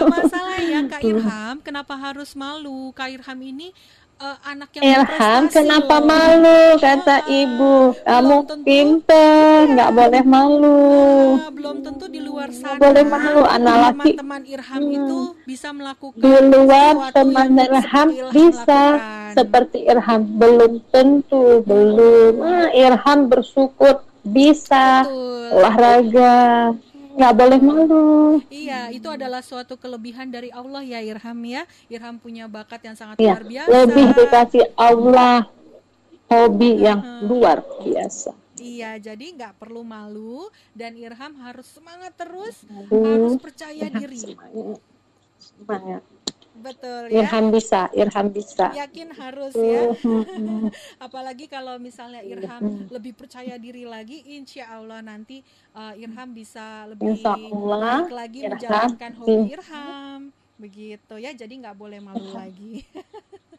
[0.00, 2.88] Gak masalah ya Kak Irham, kenapa harus malu?
[2.96, 3.68] Kak Irham ini
[4.20, 6.06] uh, anak yang Irham kenapa loh.
[6.06, 6.60] malu?
[6.78, 10.80] Kata ah, ibu kamu tentu, pinter nggak boleh malu.
[11.40, 14.10] Ah, belum tentu di luar sana gak boleh malu anak laki.
[14.20, 14.96] teman Irham hmm.
[15.00, 18.82] itu bisa melakukan di luar teman Irham bisa.
[19.00, 19.34] lakukan.
[19.36, 22.34] seperti Irham belum tentu belum.
[22.44, 25.48] Ah, Irham bersyukur bisa Betul.
[25.56, 26.38] olahraga
[27.10, 28.10] nggak boleh malu
[28.48, 33.18] iya itu adalah suatu kelebihan dari Allah ya Irham ya Irham punya bakat yang sangat
[33.18, 35.50] ya, luar biasa lebih dikasih Allah
[36.30, 42.60] hobi yang luar biasa Iya, jadi nggak perlu malu dan Irham harus semangat terus,
[42.92, 44.20] harus percaya diri.
[44.20, 44.76] Semangat.
[45.40, 46.02] semangat.
[46.60, 47.24] Betul ya.
[47.24, 48.68] Irham bisa, Irham bisa.
[48.76, 49.96] Yakin harus ya.
[51.06, 55.40] Apalagi kalau misalnya Irham lebih percaya diri lagi, insya Allah nanti
[55.72, 58.52] uh, Irham bisa lebih Allah, baik lagi Irham.
[58.60, 60.20] menjalankan hobi Irham.
[60.60, 62.84] Begitu ya, jadi nggak boleh malu lagi.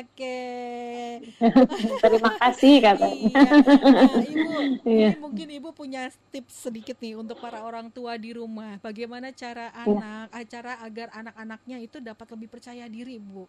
[0.00, 0.38] Oke.
[2.02, 3.28] Terima kasih katanya.
[3.28, 3.50] Iya.
[3.84, 5.10] Nah, Ibu, iya.
[5.12, 8.80] ini mungkin Ibu punya tips sedikit nih untuk para orang tua di rumah.
[8.80, 9.84] Bagaimana cara iya.
[9.84, 10.42] anak, ya.
[10.58, 13.44] cara agar anak-anaknya itu dapat lebih percaya diri, Bu?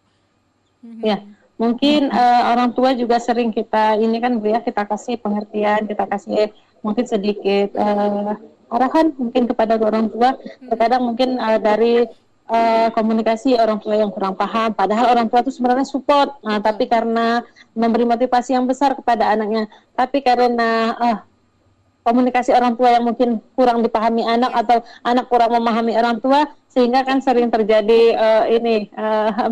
[1.02, 1.18] Ya,
[1.58, 6.04] mungkin uh, orang tua juga sering kita ini kan Bu ya kita kasih pengertian, kita
[6.06, 6.54] kasih
[6.84, 8.38] mungkin sedikit uh,
[8.70, 10.38] arahan mungkin kepada orang tua.
[10.62, 12.06] Terkadang mungkin uh, dari
[12.46, 14.72] uh, komunikasi orang tua yang kurang paham.
[14.72, 16.38] Padahal orang tua itu sebenarnya support.
[16.42, 17.42] Nah, tapi karena
[17.74, 19.70] memberi motivasi yang besar kepada anaknya.
[19.94, 21.18] Tapi karena uh,
[22.06, 27.02] komunikasi orang tua yang mungkin kurang dipahami anak atau anak kurang memahami orang tua sehingga
[27.02, 29.50] kan sering terjadi uh, ini uh,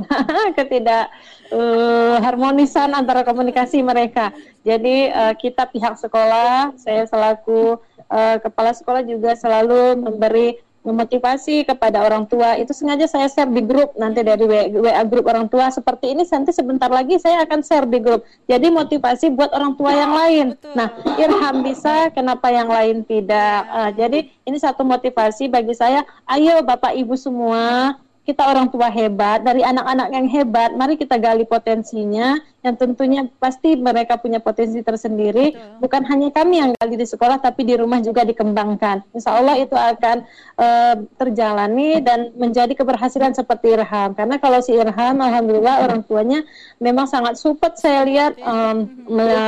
[0.54, 1.10] ketidak
[1.50, 4.30] uh, harmonisan antara komunikasi mereka.
[4.62, 12.04] Jadi uh, kita pihak sekolah, saya selaku uh, kepala sekolah juga selalu memberi memotivasi kepada
[12.04, 12.60] orang tua.
[12.60, 15.72] Itu sengaja saya share di grup nanti dari WA grup orang tua.
[15.72, 18.22] Seperti ini nanti sebentar lagi saya akan share di grup.
[18.46, 20.46] Jadi motivasi buat orang tua yang lain.
[20.54, 20.76] Betul.
[20.76, 23.64] nah Irham bisa kenapa yang lain tidak?
[23.72, 26.04] Uh, jadi ini satu motivasi bagi saya.
[26.28, 31.44] Ayo bapak ibu semua kita orang tua hebat dari anak-anak yang hebat mari kita gali
[31.44, 35.52] potensinya yang tentunya pasti mereka punya potensi tersendiri.
[35.52, 35.84] Betul.
[35.84, 39.04] Bukan hanya kami yang gali di sekolah, tapi di rumah juga dikembangkan.
[39.12, 40.24] Insya Allah itu akan
[40.56, 44.16] uh, terjalani dan menjadi keberhasilan seperti Irham.
[44.16, 46.40] Karena kalau si Irham, alhamdulillah orang tuanya
[46.80, 48.88] memang sangat support saya lihat um,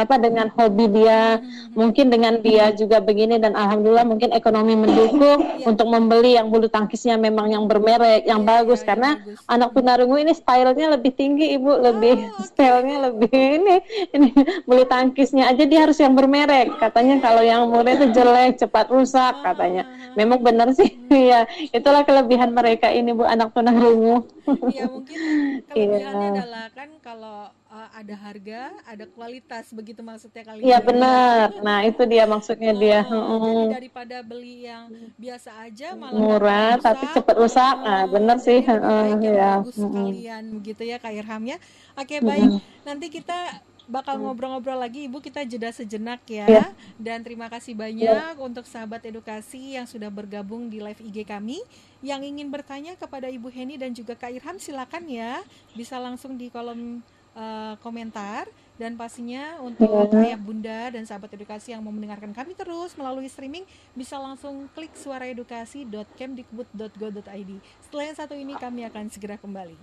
[0.04, 1.40] apa dengan hobi dia,
[1.72, 5.64] mungkin dengan dia juga begini dan alhamdulillah mungkin ekonomi mendukung ya.
[5.64, 9.10] untuk membeli yang bulu tangkisnya memang yang bermerek, yang ya, bagus ya, karena
[9.48, 13.76] anak tunarungu ini stylenya lebih tinggi ibu, lebih oh, stylenya lebih ini
[14.12, 14.28] ini
[14.68, 16.76] bulu tangkisnya aja dia harus yang bermerek.
[16.78, 19.86] Katanya kalau yang murah itu jelek, cepat rusak katanya.
[20.14, 20.96] Memang benar sih,
[21.30, 24.26] ya itulah kelebihan mereka ini bu anak tunarungu.
[24.70, 25.18] Iya mungkin
[25.68, 26.32] kelebihannya ya.
[26.42, 27.50] adalah kan kalau
[27.86, 31.54] uh, ada harga, ada kualitas begitu maksudnya kali Iya benar.
[31.62, 33.00] Nah, itu dia maksudnya oh, dia.
[33.06, 37.76] Jadi daripada beli yang biasa aja malah murah tapi cepat rusak.
[37.80, 38.60] Nah, benar sih.
[38.66, 39.62] Uh, ya.
[39.64, 41.58] sekalian begitu ya Kak Irham ya.
[41.94, 42.60] Oke, baik.
[42.82, 46.46] Nanti kita bakal ngobrol-ngobrol lagi Ibu kita jeda sejenak ya.
[46.46, 46.66] ya.
[46.98, 48.34] Dan terima kasih banyak ya.
[48.42, 51.62] untuk sahabat edukasi yang sudah bergabung di live IG kami.
[52.02, 55.40] Yang ingin bertanya kepada Ibu Heni dan juga Kak Irham silakan ya.
[55.72, 57.00] Bisa langsung di kolom
[57.36, 60.04] uh, komentar dan pastinya untuk ya.
[60.32, 63.64] ayah bunda dan sahabat edukasi yang mau mendengarkan kami terus melalui streaming
[63.96, 67.50] bisa langsung klik suaraedukasi.kemdikbud.go.id.
[67.84, 69.76] Setelah yang satu ini kami akan segera kembali.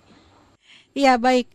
[0.94, 1.48] Iya baik,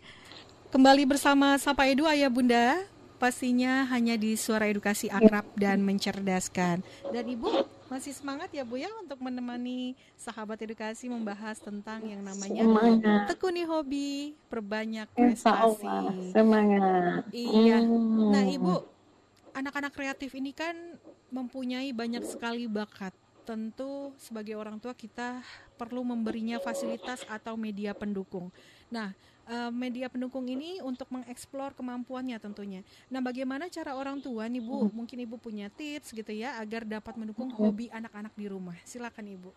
[0.75, 2.83] kembali bersama Sapa Edu ayah bunda
[3.19, 6.87] pastinya hanya di suara edukasi akrab dan mencerdaskan.
[7.11, 7.51] Dan ibu
[7.89, 13.25] masih semangat ya Bu ya untuk menemani sahabat edukasi membahas tentang yang namanya semangat.
[13.33, 15.89] tekuni hobi, perbanyak prestasi.
[16.37, 17.25] semangat.
[17.33, 17.81] Iya.
[17.81, 18.29] Hmm.
[18.29, 18.75] Nah, Ibu,
[19.57, 20.77] anak-anak kreatif ini kan
[21.33, 23.17] mempunyai banyak sekali bakat.
[23.49, 25.41] Tentu sebagai orang tua kita
[25.81, 28.53] perlu memberinya fasilitas atau media pendukung.
[28.93, 29.17] Nah,
[29.49, 32.85] uh, media pendukung ini untuk mengeksplor kemampuannya tentunya.
[33.09, 34.87] Nah, bagaimana cara orang tua nih Bu?
[34.87, 34.93] Hmm.
[35.03, 37.59] Mungkin Ibu punya tips gitu ya agar dapat mendukung hmm.
[37.59, 38.77] hobi anak-anak di rumah.
[38.85, 39.51] Silakan Ibu.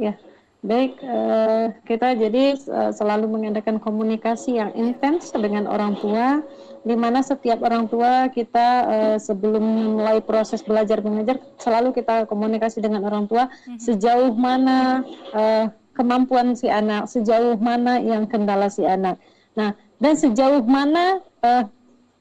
[0.00, 0.16] Ya.
[0.62, 6.38] Baik, uh, kita jadi uh, selalu mengadakan komunikasi yang intens dengan orang tua,
[6.86, 12.78] di mana setiap orang tua kita uh, sebelum mulai proses belajar mengajar selalu kita komunikasi
[12.78, 13.82] dengan orang tua hmm.
[13.82, 15.02] sejauh mana
[15.34, 15.66] uh,
[16.02, 19.22] kemampuan si anak, sejauh mana yang kendala si anak.
[19.54, 21.70] Nah, dan sejauh mana uh,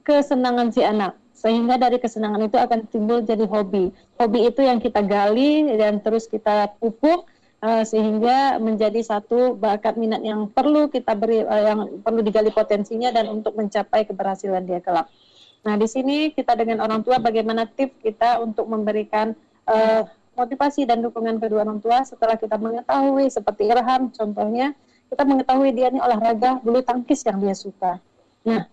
[0.05, 1.17] kesenangan si anak.
[1.33, 3.89] Sehingga dari kesenangan itu akan timbul jadi hobi.
[4.21, 7.25] Hobi itu yang kita gali dan terus kita pupuk
[7.65, 13.09] uh, sehingga menjadi satu bakat minat yang perlu kita beri uh, yang perlu digali potensinya
[13.09, 15.09] dan untuk mencapai keberhasilan dia kelak.
[15.65, 19.33] Nah, di sini kita dengan orang tua bagaimana tips kita untuk memberikan
[19.65, 20.05] uh,
[20.35, 24.73] motivasi dan dukungan kedua orang tua setelah kita mengetahui seperti Irham contohnya
[25.11, 27.99] kita mengetahui dia ini olahraga bulu tangkis yang dia suka.
[28.47, 28.63] Nah,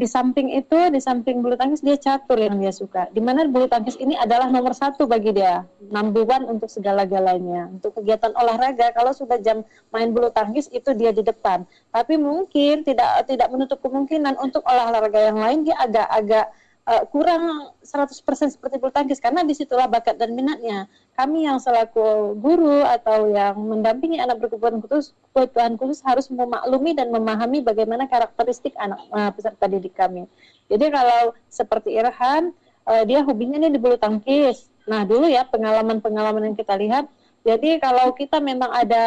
[0.00, 3.12] di samping itu, di samping bulu tangkis dia catur yang dia suka.
[3.12, 7.68] Di mana bulu tangkis ini adalah nomor satu bagi dia, one untuk segala-galanya.
[7.68, 9.60] Untuk kegiatan olahraga, kalau sudah jam
[9.92, 11.68] main bulu tangkis itu dia di depan.
[11.92, 16.48] Tapi mungkin tidak tidak menutup kemungkinan untuk olahraga yang lain dia agak-agak
[16.90, 18.18] uh, kurang 100%
[18.50, 20.90] seperti bulu tangkis karena di situlah bakat dan minatnya.
[21.14, 27.14] Kami yang selaku guru atau yang mendampingi anak berkebutuhan khusus, kebutuhan khusus harus memaklumi dan
[27.14, 30.26] memahami bagaimana karakteristik anak uh, peserta didik kami.
[30.66, 32.50] Jadi kalau seperti Irhan,
[32.90, 34.66] uh, dia hobinya nih di bulu tangkis.
[34.90, 37.06] Nah dulu ya pengalaman-pengalaman yang kita lihat,
[37.46, 39.02] jadi kalau kita memang ada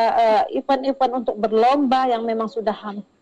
[0.49, 2.73] event-event uh, untuk berlomba yang memang sudah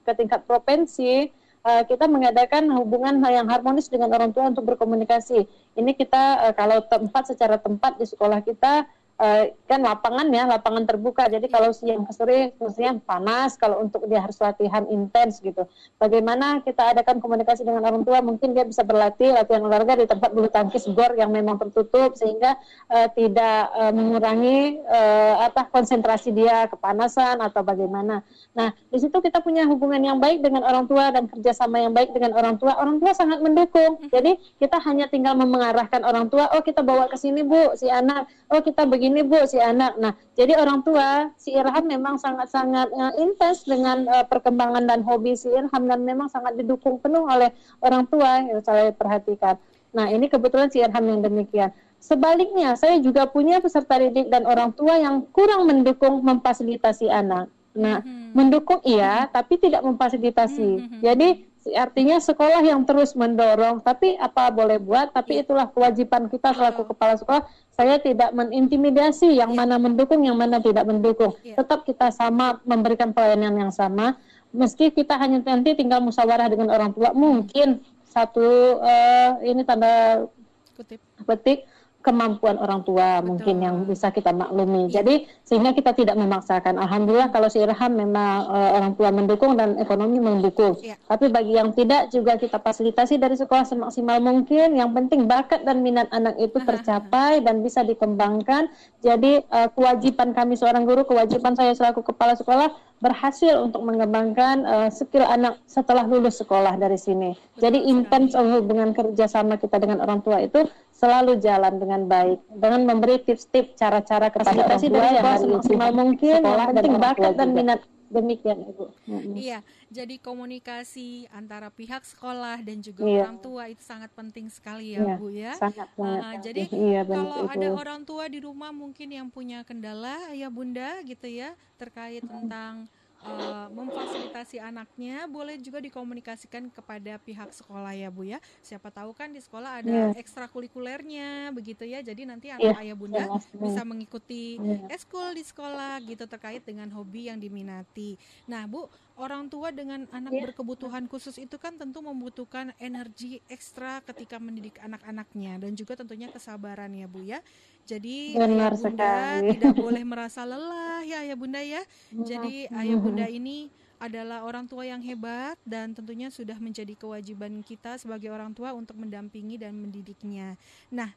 [0.06, 1.32] ke tingkat provinsi,
[1.66, 5.46] uh, kita mengadakan hubungan yang harmonis dengan orang tua untuk berkomunikasi.
[5.78, 8.86] Ini kita uh, kalau tempat secara tempat di sekolah kita
[9.22, 11.30] uh, kan lapangan ya, lapangan terbuka.
[11.30, 15.70] Jadi kalau siang ke sore mestinya panas, kalau untuk dia harus latihan intens gitu.
[16.02, 20.34] Bagaimana kita adakan komunikasi dengan orang tua, mungkin dia bisa berlatih latihan olahraga di tempat
[20.34, 22.58] bulu tangkis gor yang memang tertutup sehingga
[22.90, 28.26] uh, tidak uh, mengurangi uh, apa konsentrasi dia kepanasan atau bagaimana.
[28.58, 32.12] Nah, di situ kita punya hubungan yang baik dengan orang tua dan kerjasama yang baik
[32.12, 32.76] dengan orang tua.
[32.80, 34.02] Orang tua sangat mendukung.
[34.10, 38.26] Jadi kita hanya tinggal mengarahkan orang tua, oh kita bawa ke sini bu si anak,
[38.48, 40.00] oh kita begini ini Bu si anak.
[40.00, 45.36] Nah, jadi orang tua si Irham memang sangat-sangat uh, intens dengan uh, perkembangan dan hobi
[45.36, 47.52] si Irham dan memang sangat didukung penuh oleh
[47.84, 49.60] orang tua yang saya perhatikan.
[49.92, 51.76] Nah, ini kebetulan si Irham yang demikian.
[52.02, 57.52] Sebaliknya, saya juga punya peserta didik dan orang tua yang kurang mendukung memfasilitasi anak.
[57.78, 58.34] Nah, hmm.
[58.36, 60.72] mendukung iya, tapi tidak memfasilitasi.
[60.82, 61.00] Hmm.
[61.00, 61.46] Jadi
[61.78, 65.42] artinya sekolah yang terus mendorong, tapi apa boleh buat, tapi iya.
[65.46, 67.46] itulah kewajiban kita selaku kepala sekolah
[67.82, 69.66] saya tidak menintimidasi yang ya.
[69.66, 71.34] mana mendukung, yang mana tidak mendukung.
[71.42, 71.58] Ya.
[71.58, 74.22] Tetap kita sama memberikan pelayanan yang sama.
[74.52, 80.28] meski kita hanya nanti tinggal musyawarah dengan orang tua mungkin satu uh, ini tanda
[80.76, 81.64] kutip petik
[82.02, 83.28] kemampuan orang tua Betul.
[83.30, 84.90] mungkin yang bisa kita maklumi.
[84.90, 85.02] Ya.
[85.02, 86.82] Jadi sehingga kita tidak memaksakan.
[86.82, 90.76] Alhamdulillah kalau si Irham memang uh, orang tua mendukung dan ekonomi mendukung.
[90.82, 90.98] Ya.
[91.06, 94.76] Tapi bagi yang tidak juga kita fasilitasi dari sekolah semaksimal mungkin.
[94.76, 98.68] Yang penting bakat dan minat anak itu tercapai dan bisa dikembangkan.
[99.00, 104.90] Jadi uh, kewajiban kami seorang guru, kewajiban saya selaku kepala sekolah berhasil untuk mengembangkan uh,
[104.94, 107.34] skill anak setelah lulus sekolah dari sini.
[107.34, 110.70] Betul Jadi intens hubungan kerjasama kita dengan orang tua itu
[111.02, 115.26] selalu jalan dengan baik dengan memberi tips-tips cara-cara kepada orang tua yang
[115.58, 117.82] maksimal mungkin sekolah yang penting bakat dan minat
[118.12, 118.92] demikian ibu.
[119.40, 123.24] Iya, jadi komunikasi antara pihak sekolah dan juga iya.
[123.24, 125.54] orang tua itu sangat penting sekali ya iya, bu ya.
[125.58, 130.52] Sangat Uh, jadi iya, kalau ada orang tua di rumah mungkin yang punya kendala ya
[130.52, 132.90] bunda gitu ya terkait tentang
[133.26, 138.40] uh, memfasilitasi anaknya boleh juga dikomunikasikan kepada pihak sekolah ya Bu ya.
[138.66, 140.12] Siapa tahu kan di sekolah ada yeah.
[140.18, 142.02] ekstrakurikulernya begitu ya.
[142.02, 142.84] Jadi nanti anak yeah.
[142.84, 143.40] ayah bunda yeah.
[143.58, 144.96] bisa mengikuti yeah.
[144.96, 148.18] eskul di sekolah gitu terkait dengan hobi yang diminati.
[148.50, 150.44] Nah Bu, orang tua dengan anak yeah.
[150.50, 156.92] berkebutuhan khusus itu kan tentu membutuhkan energi ekstra ketika mendidik anak-anaknya dan juga tentunya kesabaran
[156.94, 157.40] ya Bu ya.
[157.86, 159.50] Jadi Benar ayah bunda sekali.
[159.58, 161.82] tidak boleh merasa lelah ya ayah bunda ya.
[162.12, 163.68] Jadi ayah bunda ini
[164.02, 168.98] adalah orang tua yang hebat dan tentunya sudah menjadi kewajiban kita sebagai orang tua untuk
[168.98, 170.58] mendampingi dan mendidiknya.
[170.90, 171.14] Nah,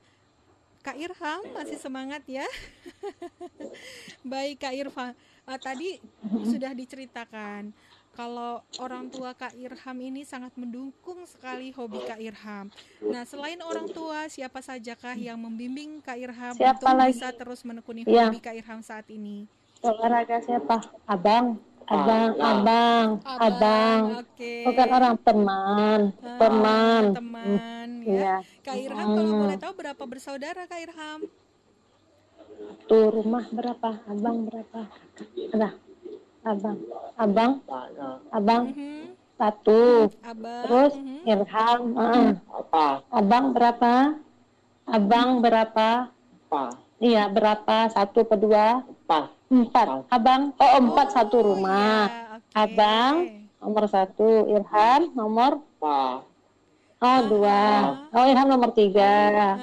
[0.85, 2.45] Kak Irham masih semangat ya.
[4.21, 5.17] Baik Kak Irfan,
[5.49, 5.97] uh, tadi
[6.45, 7.73] sudah diceritakan
[8.15, 12.71] kalau orang tua Kak Irham ini sangat mendukung sekali hobi Kak Irham.
[13.03, 17.19] Nah, selain orang tua, siapa sajakah yang membimbing Kak Irham siapa untuk lagi?
[17.19, 18.31] bisa terus menekuni ya.
[18.31, 19.51] hobi Kak Irham saat ini?
[19.83, 20.81] Olahraga siapa?
[21.05, 21.59] Abang.
[21.85, 24.03] Abang, ah, abang, abang, abang.
[24.25, 24.65] Okay.
[24.65, 28.41] bukan orang teman, ah, teman, teman, ya.
[28.41, 28.65] ya.
[28.65, 29.17] Kak Irham, hmm.
[29.21, 31.29] kalau boleh tahu berapa bersaudara Kak Irham?
[32.89, 34.01] Tuh rumah berapa?
[34.09, 34.89] Abang berapa?
[35.53, 35.77] Ada
[36.45, 36.79] abang
[37.17, 37.53] abang
[38.29, 39.17] abang mm-hmm.
[39.41, 40.63] satu abang.
[40.69, 41.31] terus mm-hmm.
[41.33, 42.31] Irham uh.
[42.53, 43.95] apa abang berapa
[44.85, 46.65] abang berapa apa
[47.01, 52.37] iya berapa satu kedua empat empat abang oh empat oh, satu rumah iya.
[52.37, 52.61] okay.
[52.61, 53.15] abang
[53.65, 56.29] nomor satu Irham nomor apa
[57.05, 57.61] Oh dua.
[58.17, 59.13] Oh Irham nomor tiga.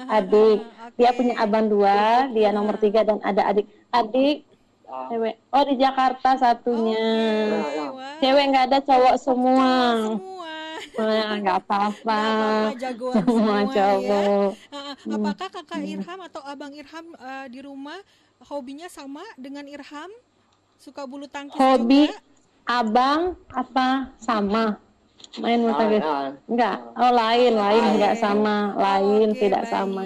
[0.06, 0.62] Adik.
[0.62, 0.94] Okay.
[0.94, 2.30] Dia punya abang dua.
[2.30, 3.66] Dia nomor tiga dan ada adik.
[3.90, 4.46] Adik
[4.92, 5.34] Cewek.
[5.48, 7.08] Oh di Jakarta satunya.
[7.56, 8.20] Oh, okay.
[8.20, 9.70] Cewek nggak ada cowok semua.
[9.96, 11.36] Semua.
[11.40, 12.22] nggak apa-apa.
[13.16, 13.72] semua ya.
[13.72, 14.50] cowok.
[14.52, 15.14] Ya.
[15.16, 17.96] apakah kakak Irham atau abang Irham uh, di rumah
[18.44, 20.12] hobinya sama dengan Irham?
[20.76, 22.18] Suka bulu tangkis Hobi juga?
[22.68, 23.20] abang
[23.54, 24.76] apa sama?
[25.40, 26.04] Main bulu tangkis?
[26.50, 26.76] Enggak.
[27.00, 29.72] Oh lain, lain enggak sama, lain okay, tidak baik.
[29.72, 30.04] sama.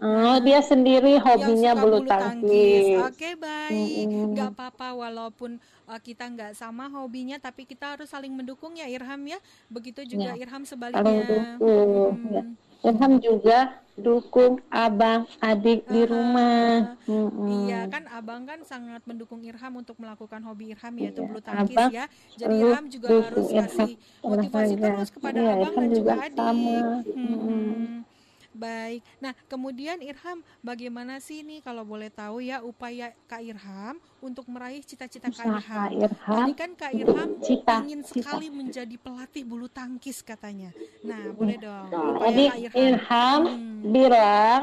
[0.00, 3.04] Oh, dia sendiri hobinya bulu tangkis.
[3.04, 4.08] Oke, baik.
[4.08, 4.48] Mm -hmm.
[4.48, 9.36] apa-apa walaupun uh, kita nggak sama hobinya tapi kita harus saling mendukung ya Irham ya.
[9.68, 10.40] Begitu juga ya.
[10.40, 11.60] Irham sebaliknya.
[11.60, 12.16] Hmm.
[12.32, 12.42] Ya.
[12.80, 16.96] Irham juga dukung abang adik uh, di rumah.
[17.04, 17.68] Hmm.
[17.68, 21.28] Iya kan abang kan sangat mendukung Irham untuk melakukan hobi Irham yaitu iya.
[21.28, 22.04] bulu tangkis abang, ya.
[22.40, 23.90] Jadi Irham juga harus kasih
[24.24, 26.40] motivasi terus kepada ya, abang dan juga, juga adik.
[26.40, 26.80] Sama.
[27.04, 27.36] Hmm.
[27.36, 28.08] Hmm.
[28.50, 29.06] Baik.
[29.22, 34.82] Nah, kemudian Irham, bagaimana sih nih kalau boleh tahu ya upaya Kak Irham untuk meraih
[34.82, 36.10] cita-cita Kak Irham?
[36.10, 36.36] Irham.
[36.42, 38.26] Tadi kan Kak Irham cita, ingin cita.
[38.26, 40.74] sekali menjadi pelatih bulu tangkis katanya.
[41.06, 41.88] Nah, boleh dong.
[42.26, 43.82] Jadi Irham, Irham hmm.
[43.86, 44.60] bilang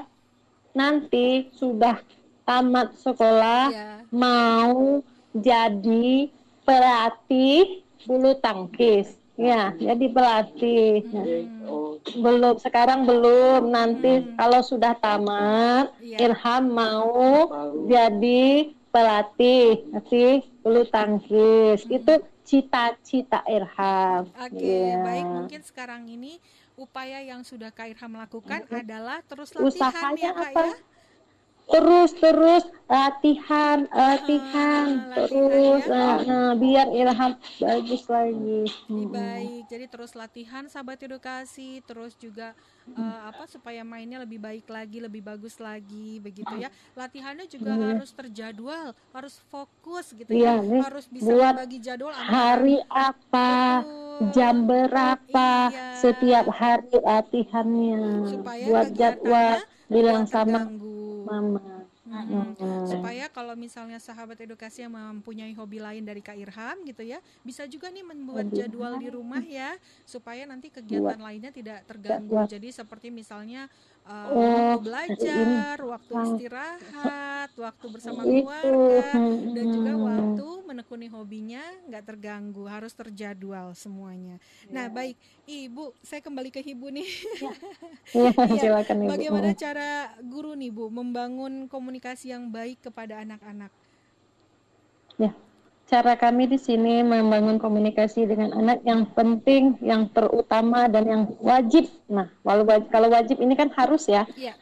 [0.76, 1.98] nanti sudah
[2.46, 3.92] tamat sekolah ya.
[4.14, 6.30] mau jadi
[6.68, 9.16] pelatih bulu tangkis.
[9.38, 11.06] Ya, jadi pelatih.
[11.14, 12.02] Hmm.
[12.18, 13.70] Belum sekarang belum.
[13.70, 14.34] Nanti hmm.
[14.34, 16.18] kalau sudah tamat, ya.
[16.26, 17.86] Irham mau Baru.
[17.86, 21.86] jadi pelatih nanti bulu tangkis.
[21.86, 21.98] Hmm.
[22.02, 24.26] Itu cita-cita Irham.
[24.34, 25.06] Oke, okay, ya.
[25.06, 25.26] baik.
[25.30, 26.42] Mungkin sekarang ini
[26.74, 28.82] upaya yang sudah Kak Irham lakukan hmm.
[28.82, 30.66] adalah terus latihan Usahanya ya Kak apa?
[30.66, 30.97] ya
[31.68, 36.32] terus terus latihan latihan ah, terus latihan, ya.
[36.32, 39.12] nah, biar ilham bagus lagi hmm.
[39.12, 42.56] baik jadi terus latihan sahabat edukasi terus juga
[42.96, 48.00] uh, apa supaya mainnya lebih baik lagi lebih bagus lagi begitu ya latihannya juga hmm.
[48.00, 50.88] harus terjadwal harus fokus gitu ya, ya.
[50.88, 54.32] harus bisa buat bagi jadwal hari apa Betul.
[54.32, 56.00] jam berapa iya.
[56.00, 58.00] setiap hari latihannya
[58.32, 59.60] supaya buat jadwal
[59.92, 60.72] bilang sama
[61.28, 62.56] mama Hmm.
[62.56, 62.88] Hmm.
[62.88, 67.68] Supaya kalau misalnya sahabat edukasi yang mempunyai hobi lain dari Kak Irham gitu ya, bisa
[67.68, 69.76] juga nih membuat jadwal di rumah ya,
[70.08, 72.48] supaya nanti kegiatan lainnya tidak terganggu.
[72.48, 73.68] Jadi seperti misalnya
[74.08, 79.08] uh, waktu belajar, waktu istirahat, waktu bersama keluarga,
[79.54, 84.40] dan juga waktu menekuni hobinya nggak terganggu, harus terjadwal semuanya.
[84.72, 87.10] Nah, baik, Ibu, saya kembali ke Ibu nih.
[88.48, 89.10] Iya, silakan Ibu.
[89.12, 93.70] Bagaimana cara guru nih, Bu, membangun komunikasi yang baik kepada anak-anak?
[95.18, 95.34] Ya,
[95.88, 101.88] cara kami di sini membangun komunikasi dengan anak yang penting, yang terutama dan yang wajib.
[102.12, 104.28] Nah, walau wajib, kalau wajib ini kan harus ya.
[104.36, 104.54] ya.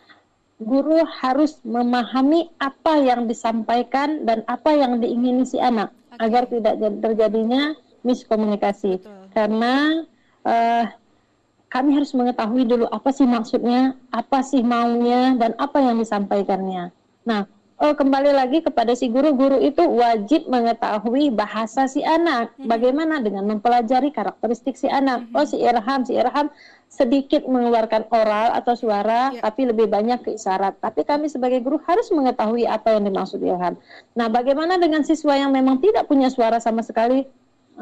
[0.56, 6.30] Guru harus memahami apa yang disampaikan dan apa yang diingini si anak okay.
[6.30, 7.76] agar tidak terjadinya
[8.08, 9.04] miskomunikasi.
[9.04, 9.26] Betul.
[9.36, 9.74] Karena
[10.48, 10.86] uh,
[11.68, 16.94] kami harus mengetahui dulu apa sih maksudnya, apa sih maunya, dan apa yang disampaikannya.
[17.28, 17.50] Nah,
[17.80, 22.56] oh, kembali lagi kepada si guru, guru itu wajib mengetahui bahasa si anak.
[22.56, 22.72] Hmm.
[22.72, 25.28] Bagaimana dengan mempelajari karakteristik si anak.
[25.28, 25.36] Hmm.
[25.36, 26.48] Oh, si Irham, si Irham
[26.88, 29.44] sedikit mengeluarkan oral atau suara, yeah.
[29.44, 30.80] tapi lebih banyak ke isyarat.
[30.80, 33.76] Tapi kami sebagai guru harus mengetahui apa yang dimaksud Irham.
[34.16, 37.28] Nah, bagaimana dengan siswa yang memang tidak punya suara sama sekali,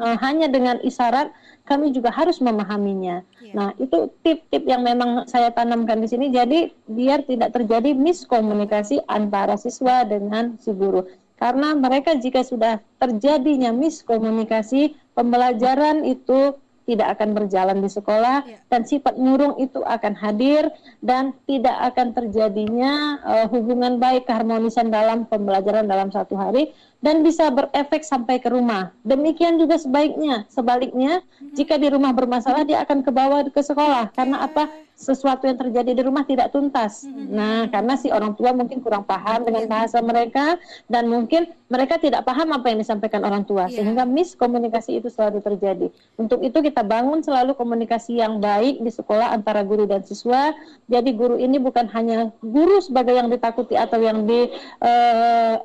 [0.02, 1.30] uh, hanya dengan isyarat?
[1.64, 3.24] Kami juga harus memahaminya.
[3.40, 3.54] Yeah.
[3.56, 6.28] Nah, itu tip-tip yang memang saya tanamkan di sini.
[6.28, 11.08] Jadi, biar tidak terjadi miskomunikasi antara siswa dengan si guru.
[11.40, 16.54] Karena mereka jika sudah terjadinya miskomunikasi, pembelajaran itu
[16.84, 18.60] tidak akan berjalan di sekolah yeah.
[18.68, 20.68] dan sifat murung itu akan hadir
[21.00, 27.52] dan tidak akan terjadinya uh, hubungan baik keharmonisan dalam pembelajaran dalam satu hari dan bisa
[27.52, 28.88] berefek sampai ke rumah.
[29.04, 30.48] Demikian juga sebaiknya.
[30.48, 31.52] Sebaliknya, mm-hmm.
[31.52, 34.08] jika di rumah bermasalah dia akan ke bawah ke sekolah.
[34.16, 34.72] Karena apa?
[34.96, 37.04] Sesuatu yang terjadi di rumah tidak tuntas.
[37.04, 37.28] Mm-hmm.
[37.28, 40.56] Nah, karena si orang tua mungkin kurang paham dengan bahasa mereka
[40.88, 43.84] dan mungkin mereka tidak paham apa yang disampaikan orang tua yeah.
[43.84, 45.92] sehingga miskomunikasi itu selalu terjadi.
[46.16, 50.56] Untuk itu kita bangun selalu komunikasi yang baik di sekolah antara guru dan siswa.
[50.88, 54.48] Jadi guru ini bukan hanya guru sebagai yang ditakuti atau yang di
[54.80, 55.60] uh,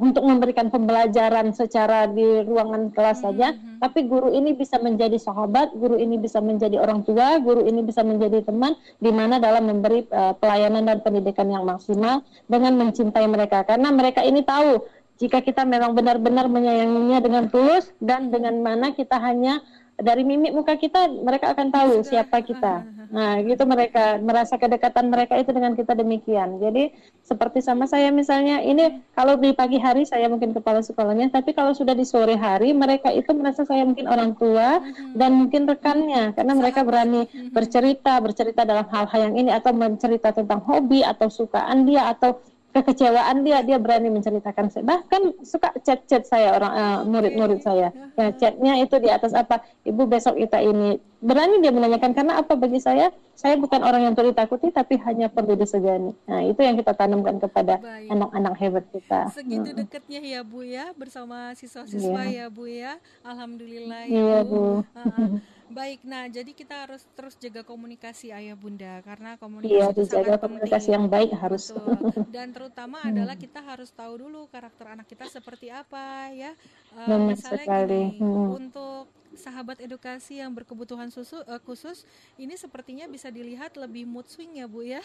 [0.00, 3.84] untuk memberikan pembelajaran secara di ruangan kelas saja, mm-hmm.
[3.84, 8.00] tapi guru ini bisa menjadi sahabat, guru ini bisa menjadi orang tua, guru ini bisa
[8.00, 13.62] menjadi teman, di mana dalam memberi uh, pelayanan dan pendidikan yang maksimal dengan mencintai mereka,
[13.68, 14.80] karena mereka ini tahu
[15.20, 19.60] jika kita memang benar-benar menyayanginya dengan tulus dan dengan mana kita hanya
[20.00, 22.84] dari mimik muka kita mereka akan tahu siapa kita.
[23.10, 26.62] Nah, gitu mereka merasa kedekatan mereka itu dengan kita demikian.
[26.62, 26.94] Jadi
[27.26, 31.74] seperti sama saya misalnya ini kalau di pagi hari saya mungkin kepala sekolahnya, tapi kalau
[31.74, 34.78] sudah di sore hari mereka itu merasa saya mungkin orang tua
[35.18, 36.32] dan mungkin rekannya.
[36.38, 41.84] Karena mereka berani bercerita, bercerita dalam hal-hal yang ini atau mencerita tentang hobi atau sukaan
[41.84, 42.38] dia atau
[42.70, 47.90] kekecewaan dia dia berani menceritakan bahkan suka chat-chat saya orang uh, murid-murid saya.
[48.14, 49.66] Ya chatnya itu di atas apa?
[49.82, 51.02] Ibu besok kita ini.
[51.20, 53.10] Berani dia menanyakan karena apa bagi saya?
[53.34, 56.14] Saya bukan orang yang perlu ditakuti tapi hanya perlu disegani.
[56.30, 59.28] Nah itu yang kita tanamkan kepada anak-anak hebat kita.
[59.34, 62.46] Segitu dekatnya ya bu ya bersama siswa-siswa yeah.
[62.46, 62.92] ya bu ya.
[63.26, 64.96] Alhamdulillah ya yeah, bu, bu.
[64.96, 70.02] Uh, Baik, nah jadi kita harus terus jaga komunikasi ayah bunda karena komunikasi iya, itu
[70.02, 70.94] sangat komunikasi penting.
[70.98, 71.64] yang baik harus.
[71.70, 72.26] Betul.
[72.26, 73.10] Dan terutama hmm.
[73.14, 76.58] adalah kita harus tahu dulu karakter anak kita seperti apa ya.
[76.98, 78.18] Uh, misalnya sekali.
[78.18, 78.48] gini, hmm.
[78.50, 79.06] untuk
[79.38, 82.02] sahabat edukasi yang berkebutuhan susu, uh, khusus
[82.34, 84.98] ini sepertinya bisa dilihat lebih mood swing ya Bu ya.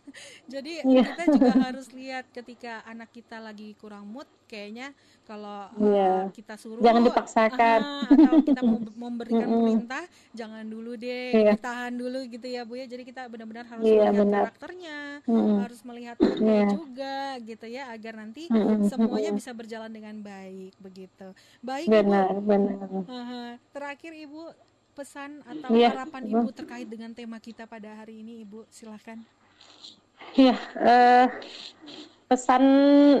[0.52, 1.04] Jadi yeah.
[1.04, 4.96] kita juga harus lihat ketika anak kita lagi kurang mood kayaknya
[5.28, 6.24] kalau yeah.
[6.24, 8.60] uh, kita suruh jangan dipaksakan uh, atau kita
[8.96, 11.52] memberikan perintah jangan dulu deh yeah.
[11.52, 12.88] ditahan dulu gitu ya Bu ya.
[12.88, 14.42] Jadi kita benar-benar harus yeah, melihat benar.
[14.48, 15.56] karakternya, mm.
[15.60, 16.68] harus melihat yeah.
[16.72, 18.88] juga gitu ya agar nanti mm.
[18.88, 21.28] semuanya bisa berjalan dengan baik begitu.
[21.60, 22.48] Baik benar, Bu.
[22.48, 22.88] benar.
[22.88, 24.56] Uh, terakhir Ibu
[24.96, 29.20] pesan atau ya, harapan Ibu terkait dengan tema kita pada hari ini Ibu silahkan.
[30.32, 31.26] Ya, uh,
[32.28, 32.62] pesan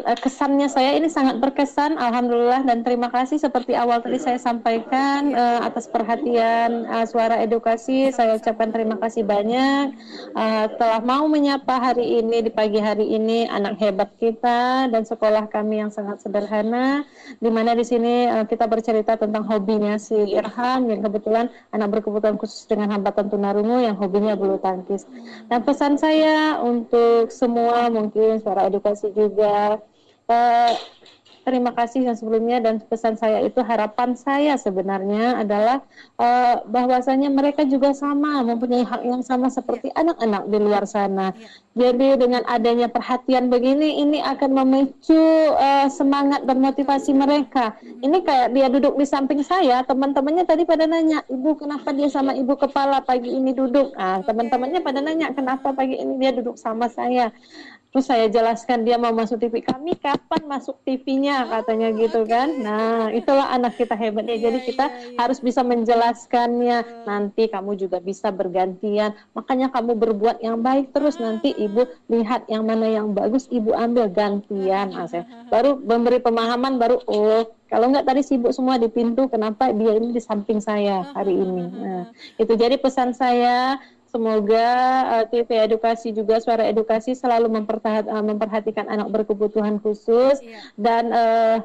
[0.04, 3.40] uh, kesannya saya ini sangat berkesan alhamdulillah dan terima kasih.
[3.40, 9.24] Seperti awal tadi saya sampaikan uh, atas perhatian uh, suara edukasi saya ucapkan terima kasih
[9.24, 9.96] banyak.
[10.36, 15.48] Uh, telah mau menyapa hari ini di pagi hari ini anak hebat kita dan sekolah
[15.48, 17.08] kami yang sangat sederhana.
[17.40, 22.36] Di mana di sini uh, kita bercerita tentang hobinya si Irham yang kebetulan anak berkebutuhan
[22.36, 25.08] khusus dengan hambatan tunarungu yang hobinya bulu tangkis.
[25.48, 29.78] Dan pesan saya untuk semua mungkin suara edukasi juga
[30.26, 30.72] uh,
[31.48, 35.80] terima kasih yang sebelumnya dan pesan saya itu harapan saya sebenarnya adalah
[36.20, 40.04] uh, bahwasanya mereka juga sama mempunyai hak yang sama seperti iya.
[40.04, 41.32] anak-anak di luar sana.
[41.32, 41.48] Yeah.
[41.88, 45.16] Jadi dengan adanya perhatian begini ini akan memicu
[45.56, 47.80] uh, semangat dan motivasi mereka.
[47.80, 48.04] Hmm.
[48.04, 52.36] Ini kayak dia duduk di samping saya, teman-temannya tadi pada nanya, "Ibu, kenapa dia sama
[52.36, 56.90] ibu kepala pagi ini duduk?" Ah, teman-temannya pada nanya, "Kenapa pagi ini dia duduk sama
[56.90, 57.32] saya?"
[57.88, 62.36] Terus saya jelaskan dia mau masuk TV kami kapan masuk TV-nya katanya gitu okay.
[62.36, 62.48] kan.
[62.60, 64.36] Nah, itulah anak kita hebatnya.
[64.36, 65.16] Yeah, Jadi kita yeah, yeah.
[65.16, 66.78] harus bisa menjelaskannya.
[66.84, 67.04] Uh.
[67.08, 69.16] Nanti kamu juga bisa bergantian.
[69.32, 71.32] Makanya kamu berbuat yang baik terus uh.
[71.32, 74.92] nanti ibu lihat yang mana yang bagus ibu ambil gantian.
[74.92, 75.08] Uh.
[75.08, 79.96] Nah, baru memberi pemahaman baru oh kalau enggak tadi sibuk semua di pintu kenapa dia
[79.96, 81.64] ini di samping saya hari ini.
[81.68, 82.04] Nah,
[82.40, 83.76] itu jadi pesan saya
[84.08, 84.68] Semoga
[85.04, 90.64] uh, eh, TV Edukasi juga Suara Edukasi selalu uh, memperhatikan anak berkebutuhan khusus iya.
[90.80, 91.56] dan uh,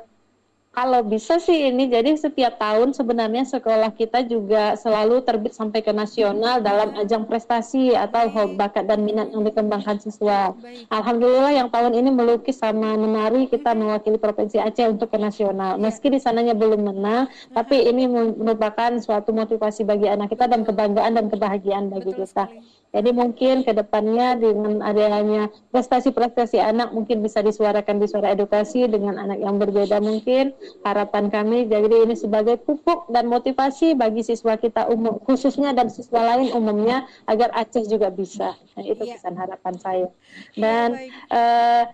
[0.73, 5.93] kalau bisa sih ini jadi setiap tahun sebenarnya sekolah kita juga selalu terbit sampai ke
[5.93, 8.57] nasional dalam ajang prestasi atau Baik.
[8.57, 10.57] bakat dan minat yang dikembangkan siswa.
[10.57, 10.89] Baik.
[10.89, 15.77] Alhamdulillah yang tahun ini melukis sama menari kita mewakili provinsi Aceh untuk ke nasional.
[15.77, 15.81] Iya.
[15.85, 21.13] Meski di sananya belum menang, tapi ini merupakan suatu motivasi bagi anak kita dan kebanggaan
[21.13, 22.49] dan kebahagiaan bagi Betul kita.
[22.49, 22.82] Sekali.
[22.93, 29.17] Jadi mungkin ke depannya dengan adanya prestasi-prestasi anak mungkin bisa disuarakan di suara edukasi dengan
[29.17, 30.53] anak yang berbeda mungkin.
[30.85, 36.21] Harapan kami jadi ini sebagai pupuk dan motivasi bagi siswa kita umum khususnya dan siswa
[36.21, 38.53] lain umumnya agar Aceh juga bisa.
[38.77, 39.17] Nah, itu ya.
[39.17, 40.07] pesan harapan saya.
[40.53, 41.89] Iya, dan ya,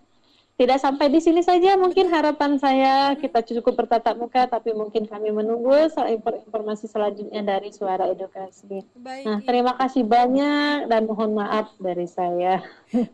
[0.60, 5.32] tidak sampai di sini saja mungkin harapan saya kita cukup bertatap muka tapi mungkin kami
[5.32, 5.88] menunggu
[6.20, 8.84] informasi selanjutnya dari suara edukasi.
[9.00, 12.60] Baik, nah, terima kasih banyak dan mohon maaf dari saya.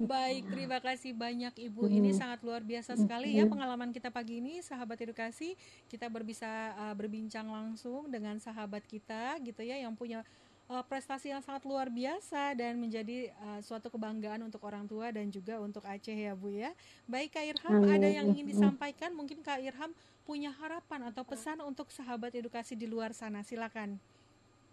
[0.01, 1.85] Baik, terima kasih banyak Ibu.
[1.85, 2.17] Ini hmm.
[2.17, 5.53] sangat luar biasa sekali ya pengalaman kita pagi ini sahabat edukasi.
[5.85, 10.25] Kita berbisa uh, berbincang langsung dengan sahabat kita gitu ya yang punya
[10.69, 15.29] uh, prestasi yang sangat luar biasa dan menjadi uh, suatu kebanggaan untuk orang tua dan
[15.29, 16.73] juga untuk Aceh ya Bu ya.
[17.05, 17.95] Baik Kak Irham, hmm.
[17.95, 19.13] ada yang ingin disampaikan?
[19.13, 19.91] Mungkin Kak Irham
[20.25, 23.45] punya harapan atau pesan untuk sahabat edukasi di luar sana.
[23.45, 24.01] Silakan.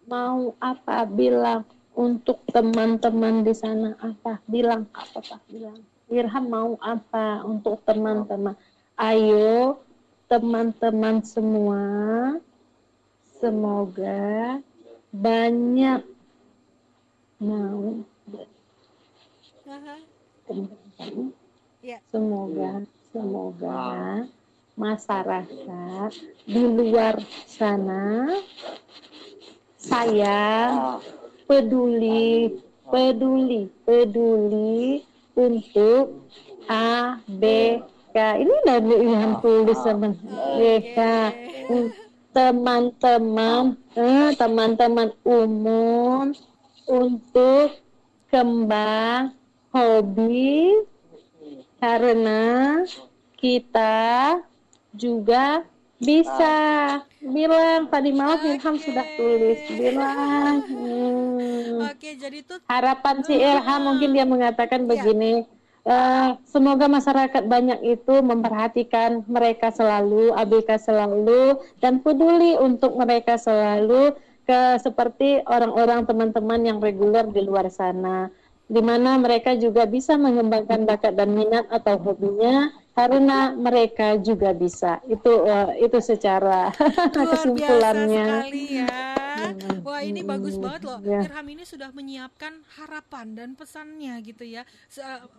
[0.09, 1.63] Mau apa bilang
[1.93, 4.41] untuk teman-teman di sana apa?
[4.49, 5.41] Bilang apa Pak?
[5.47, 5.79] Bilang.
[6.11, 8.57] Irham mau apa untuk teman-teman?
[8.97, 9.81] Ayo
[10.29, 11.81] teman-teman semua
[13.41, 14.61] semoga
[15.13, 16.01] banyak.
[17.37, 18.01] Mau.
[21.83, 21.99] Ya.
[22.11, 24.23] semoga semoga
[24.79, 26.11] masyarakat
[26.47, 28.39] di luar sana
[29.75, 30.71] saya
[31.43, 32.55] peduli
[32.87, 35.03] peduli peduli
[35.35, 36.23] untuk
[36.71, 37.43] A B
[38.15, 38.17] K.
[38.39, 41.35] Ini dari yang tulis sama mereka
[42.33, 46.33] teman-teman eh, teman-teman umum
[46.89, 47.77] untuk
[48.33, 49.37] kembang
[49.69, 50.81] hobi
[51.77, 52.81] karena
[53.37, 54.41] kita
[54.97, 55.61] juga
[56.01, 56.55] bisa
[57.23, 58.59] bilang tadi malam okay.
[58.59, 65.47] Ilham sudah tulis bilang hmm, okay, jadi tuh harapan si Ilham mungkin dia mengatakan yeah.
[65.83, 74.15] Uh, semoga masyarakat banyak itu memperhatikan mereka selalu, ABK selalu, dan peduli untuk mereka selalu
[74.47, 78.31] ke seperti orang-orang teman-teman yang reguler di luar sana,
[78.71, 85.01] di mana mereka juga bisa mengembangkan bakat dan minat atau hobinya karena mereka juga bisa.
[85.09, 86.69] Itu uh, itu secara
[87.13, 88.25] kesimpulannya.
[88.25, 89.13] Biasa sekali ya.
[89.83, 90.99] Wah ini bagus banget loh.
[91.03, 91.25] Ya.
[91.25, 94.63] Irham ini sudah menyiapkan harapan dan pesannya gitu ya.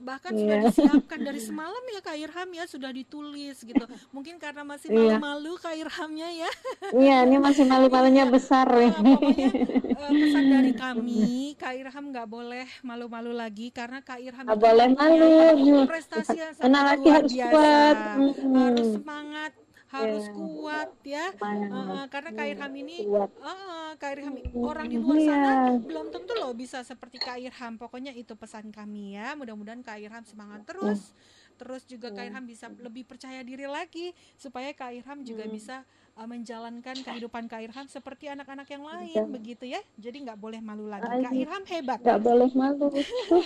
[0.03, 0.39] Bahkan ya.
[0.39, 3.85] sudah disiapkan dari semalam ya Kak Irham ya sudah ditulis gitu.
[4.11, 5.17] Mungkin karena masih iya.
[5.17, 6.51] malu-malu Kak Irhamnya ya.
[6.95, 8.69] Iya ini masih malu-malunya besar.
[8.69, 9.51] Nah, pokoknya
[9.99, 14.89] uh, pesan dari kami Kak Irham nggak boleh malu-malu lagi karena Kak Irham gak boleh
[14.95, 15.87] malu.
[15.89, 17.44] Prestasi yang sangat luar biasa.
[17.53, 19.53] Harus semangat
[19.95, 20.35] harus yeah.
[20.35, 25.79] kuat ya uh, karena Kak Irham ini uh, Kak Irham orang di luar sana yeah.
[25.79, 30.27] belum tentu loh bisa seperti Kak Irham pokoknya itu pesan kami ya mudah-mudahan Kak Irham
[30.27, 31.55] semangat terus yeah.
[31.63, 32.17] terus juga yeah.
[32.19, 35.55] Kak Irham bisa lebih percaya diri lagi supaya Kak Irham juga yeah.
[35.55, 35.77] bisa
[36.15, 39.35] uh, menjalankan kehidupan Kak Irham seperti anak-anak yang lain Betul.
[39.35, 39.81] begitu ya.
[39.99, 41.07] Jadi nggak boleh malu lagi.
[41.07, 41.99] Kak Irham hebat.
[42.01, 42.87] Nggak boleh malu.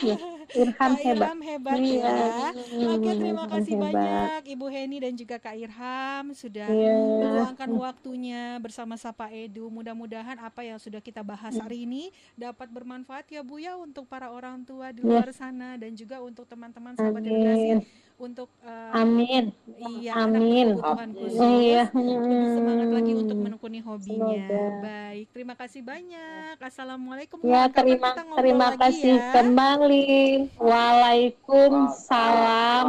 [0.62, 1.26] Irham Kak hebat.
[1.28, 2.12] Irham hebat iya.
[2.12, 2.50] ya.
[2.94, 3.92] Oke terima kasih hebat.
[3.92, 6.94] banyak Ibu Heni dan juga Kak Irham sudah iya.
[6.96, 9.72] meluangkan waktunya bersama Sapa Edu.
[9.72, 14.28] Mudah-mudahan apa yang sudah kita bahas hari ini dapat bermanfaat ya Bu ya untuk para
[14.32, 15.08] orang tua di iya.
[15.08, 17.84] luar sana dan juga untuk teman-teman sahabat edukasi
[18.18, 19.54] untuk uh, Amin.
[19.78, 20.74] Iya, Amin.
[20.74, 21.38] kebutuhan khusus.
[21.38, 21.86] Iya.
[21.94, 24.26] Lebih semangat lagi untuk menekuni hobinya.
[24.26, 24.82] Semoga.
[24.82, 26.58] Baik, terima kasih banyak.
[26.58, 27.38] Assalamualaikum.
[27.46, 29.38] Ya terima terima lagi kasih ya?
[29.38, 30.50] kembali.
[30.58, 32.88] Waalaikumsalam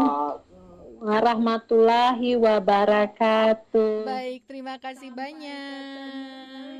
[1.00, 4.04] warahmatullahi wabarakatuh.
[4.04, 6.79] Baik, terima kasih banyak.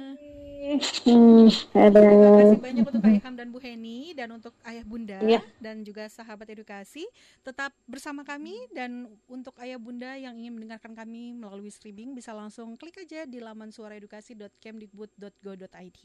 [0.70, 2.46] Hmm, Terima ada.
[2.46, 5.42] kasih banyak untuk Kak Ilham dan Bu Heni dan untuk Ayah Bunda Iya.
[5.58, 7.10] dan juga sahabat edukasi.
[7.42, 12.78] Tetap bersama kami dan untuk Ayah Bunda yang ingin mendengarkan kami melalui streaming bisa langsung
[12.78, 15.98] klik aja di laman suaraedukasi.kemdikbud.go.id.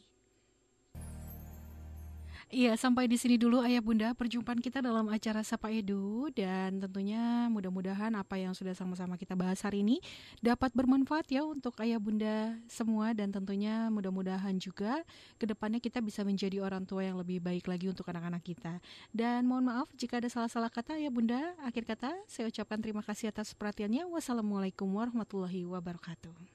[2.54, 7.50] Iya, sampai di sini dulu Ayah Bunda perjumpaan kita dalam acara Sapa Edu dan tentunya
[7.50, 9.98] mudah-mudahan apa yang sudah sama-sama kita bahas hari ini
[10.38, 15.02] dapat bermanfaat ya untuk Ayah Bunda semua dan tentunya mudah-mudahan juga
[15.34, 18.78] ke depannya kita bisa menjadi orang tua yang lebih baik lagi untuk anak-anak kita.
[19.10, 21.58] Dan mohon maaf jika ada salah-salah kata ya Bunda.
[21.66, 24.06] Akhir kata saya ucapkan terima kasih atas perhatiannya.
[24.06, 26.53] Wassalamualaikum warahmatullahi wabarakatuh.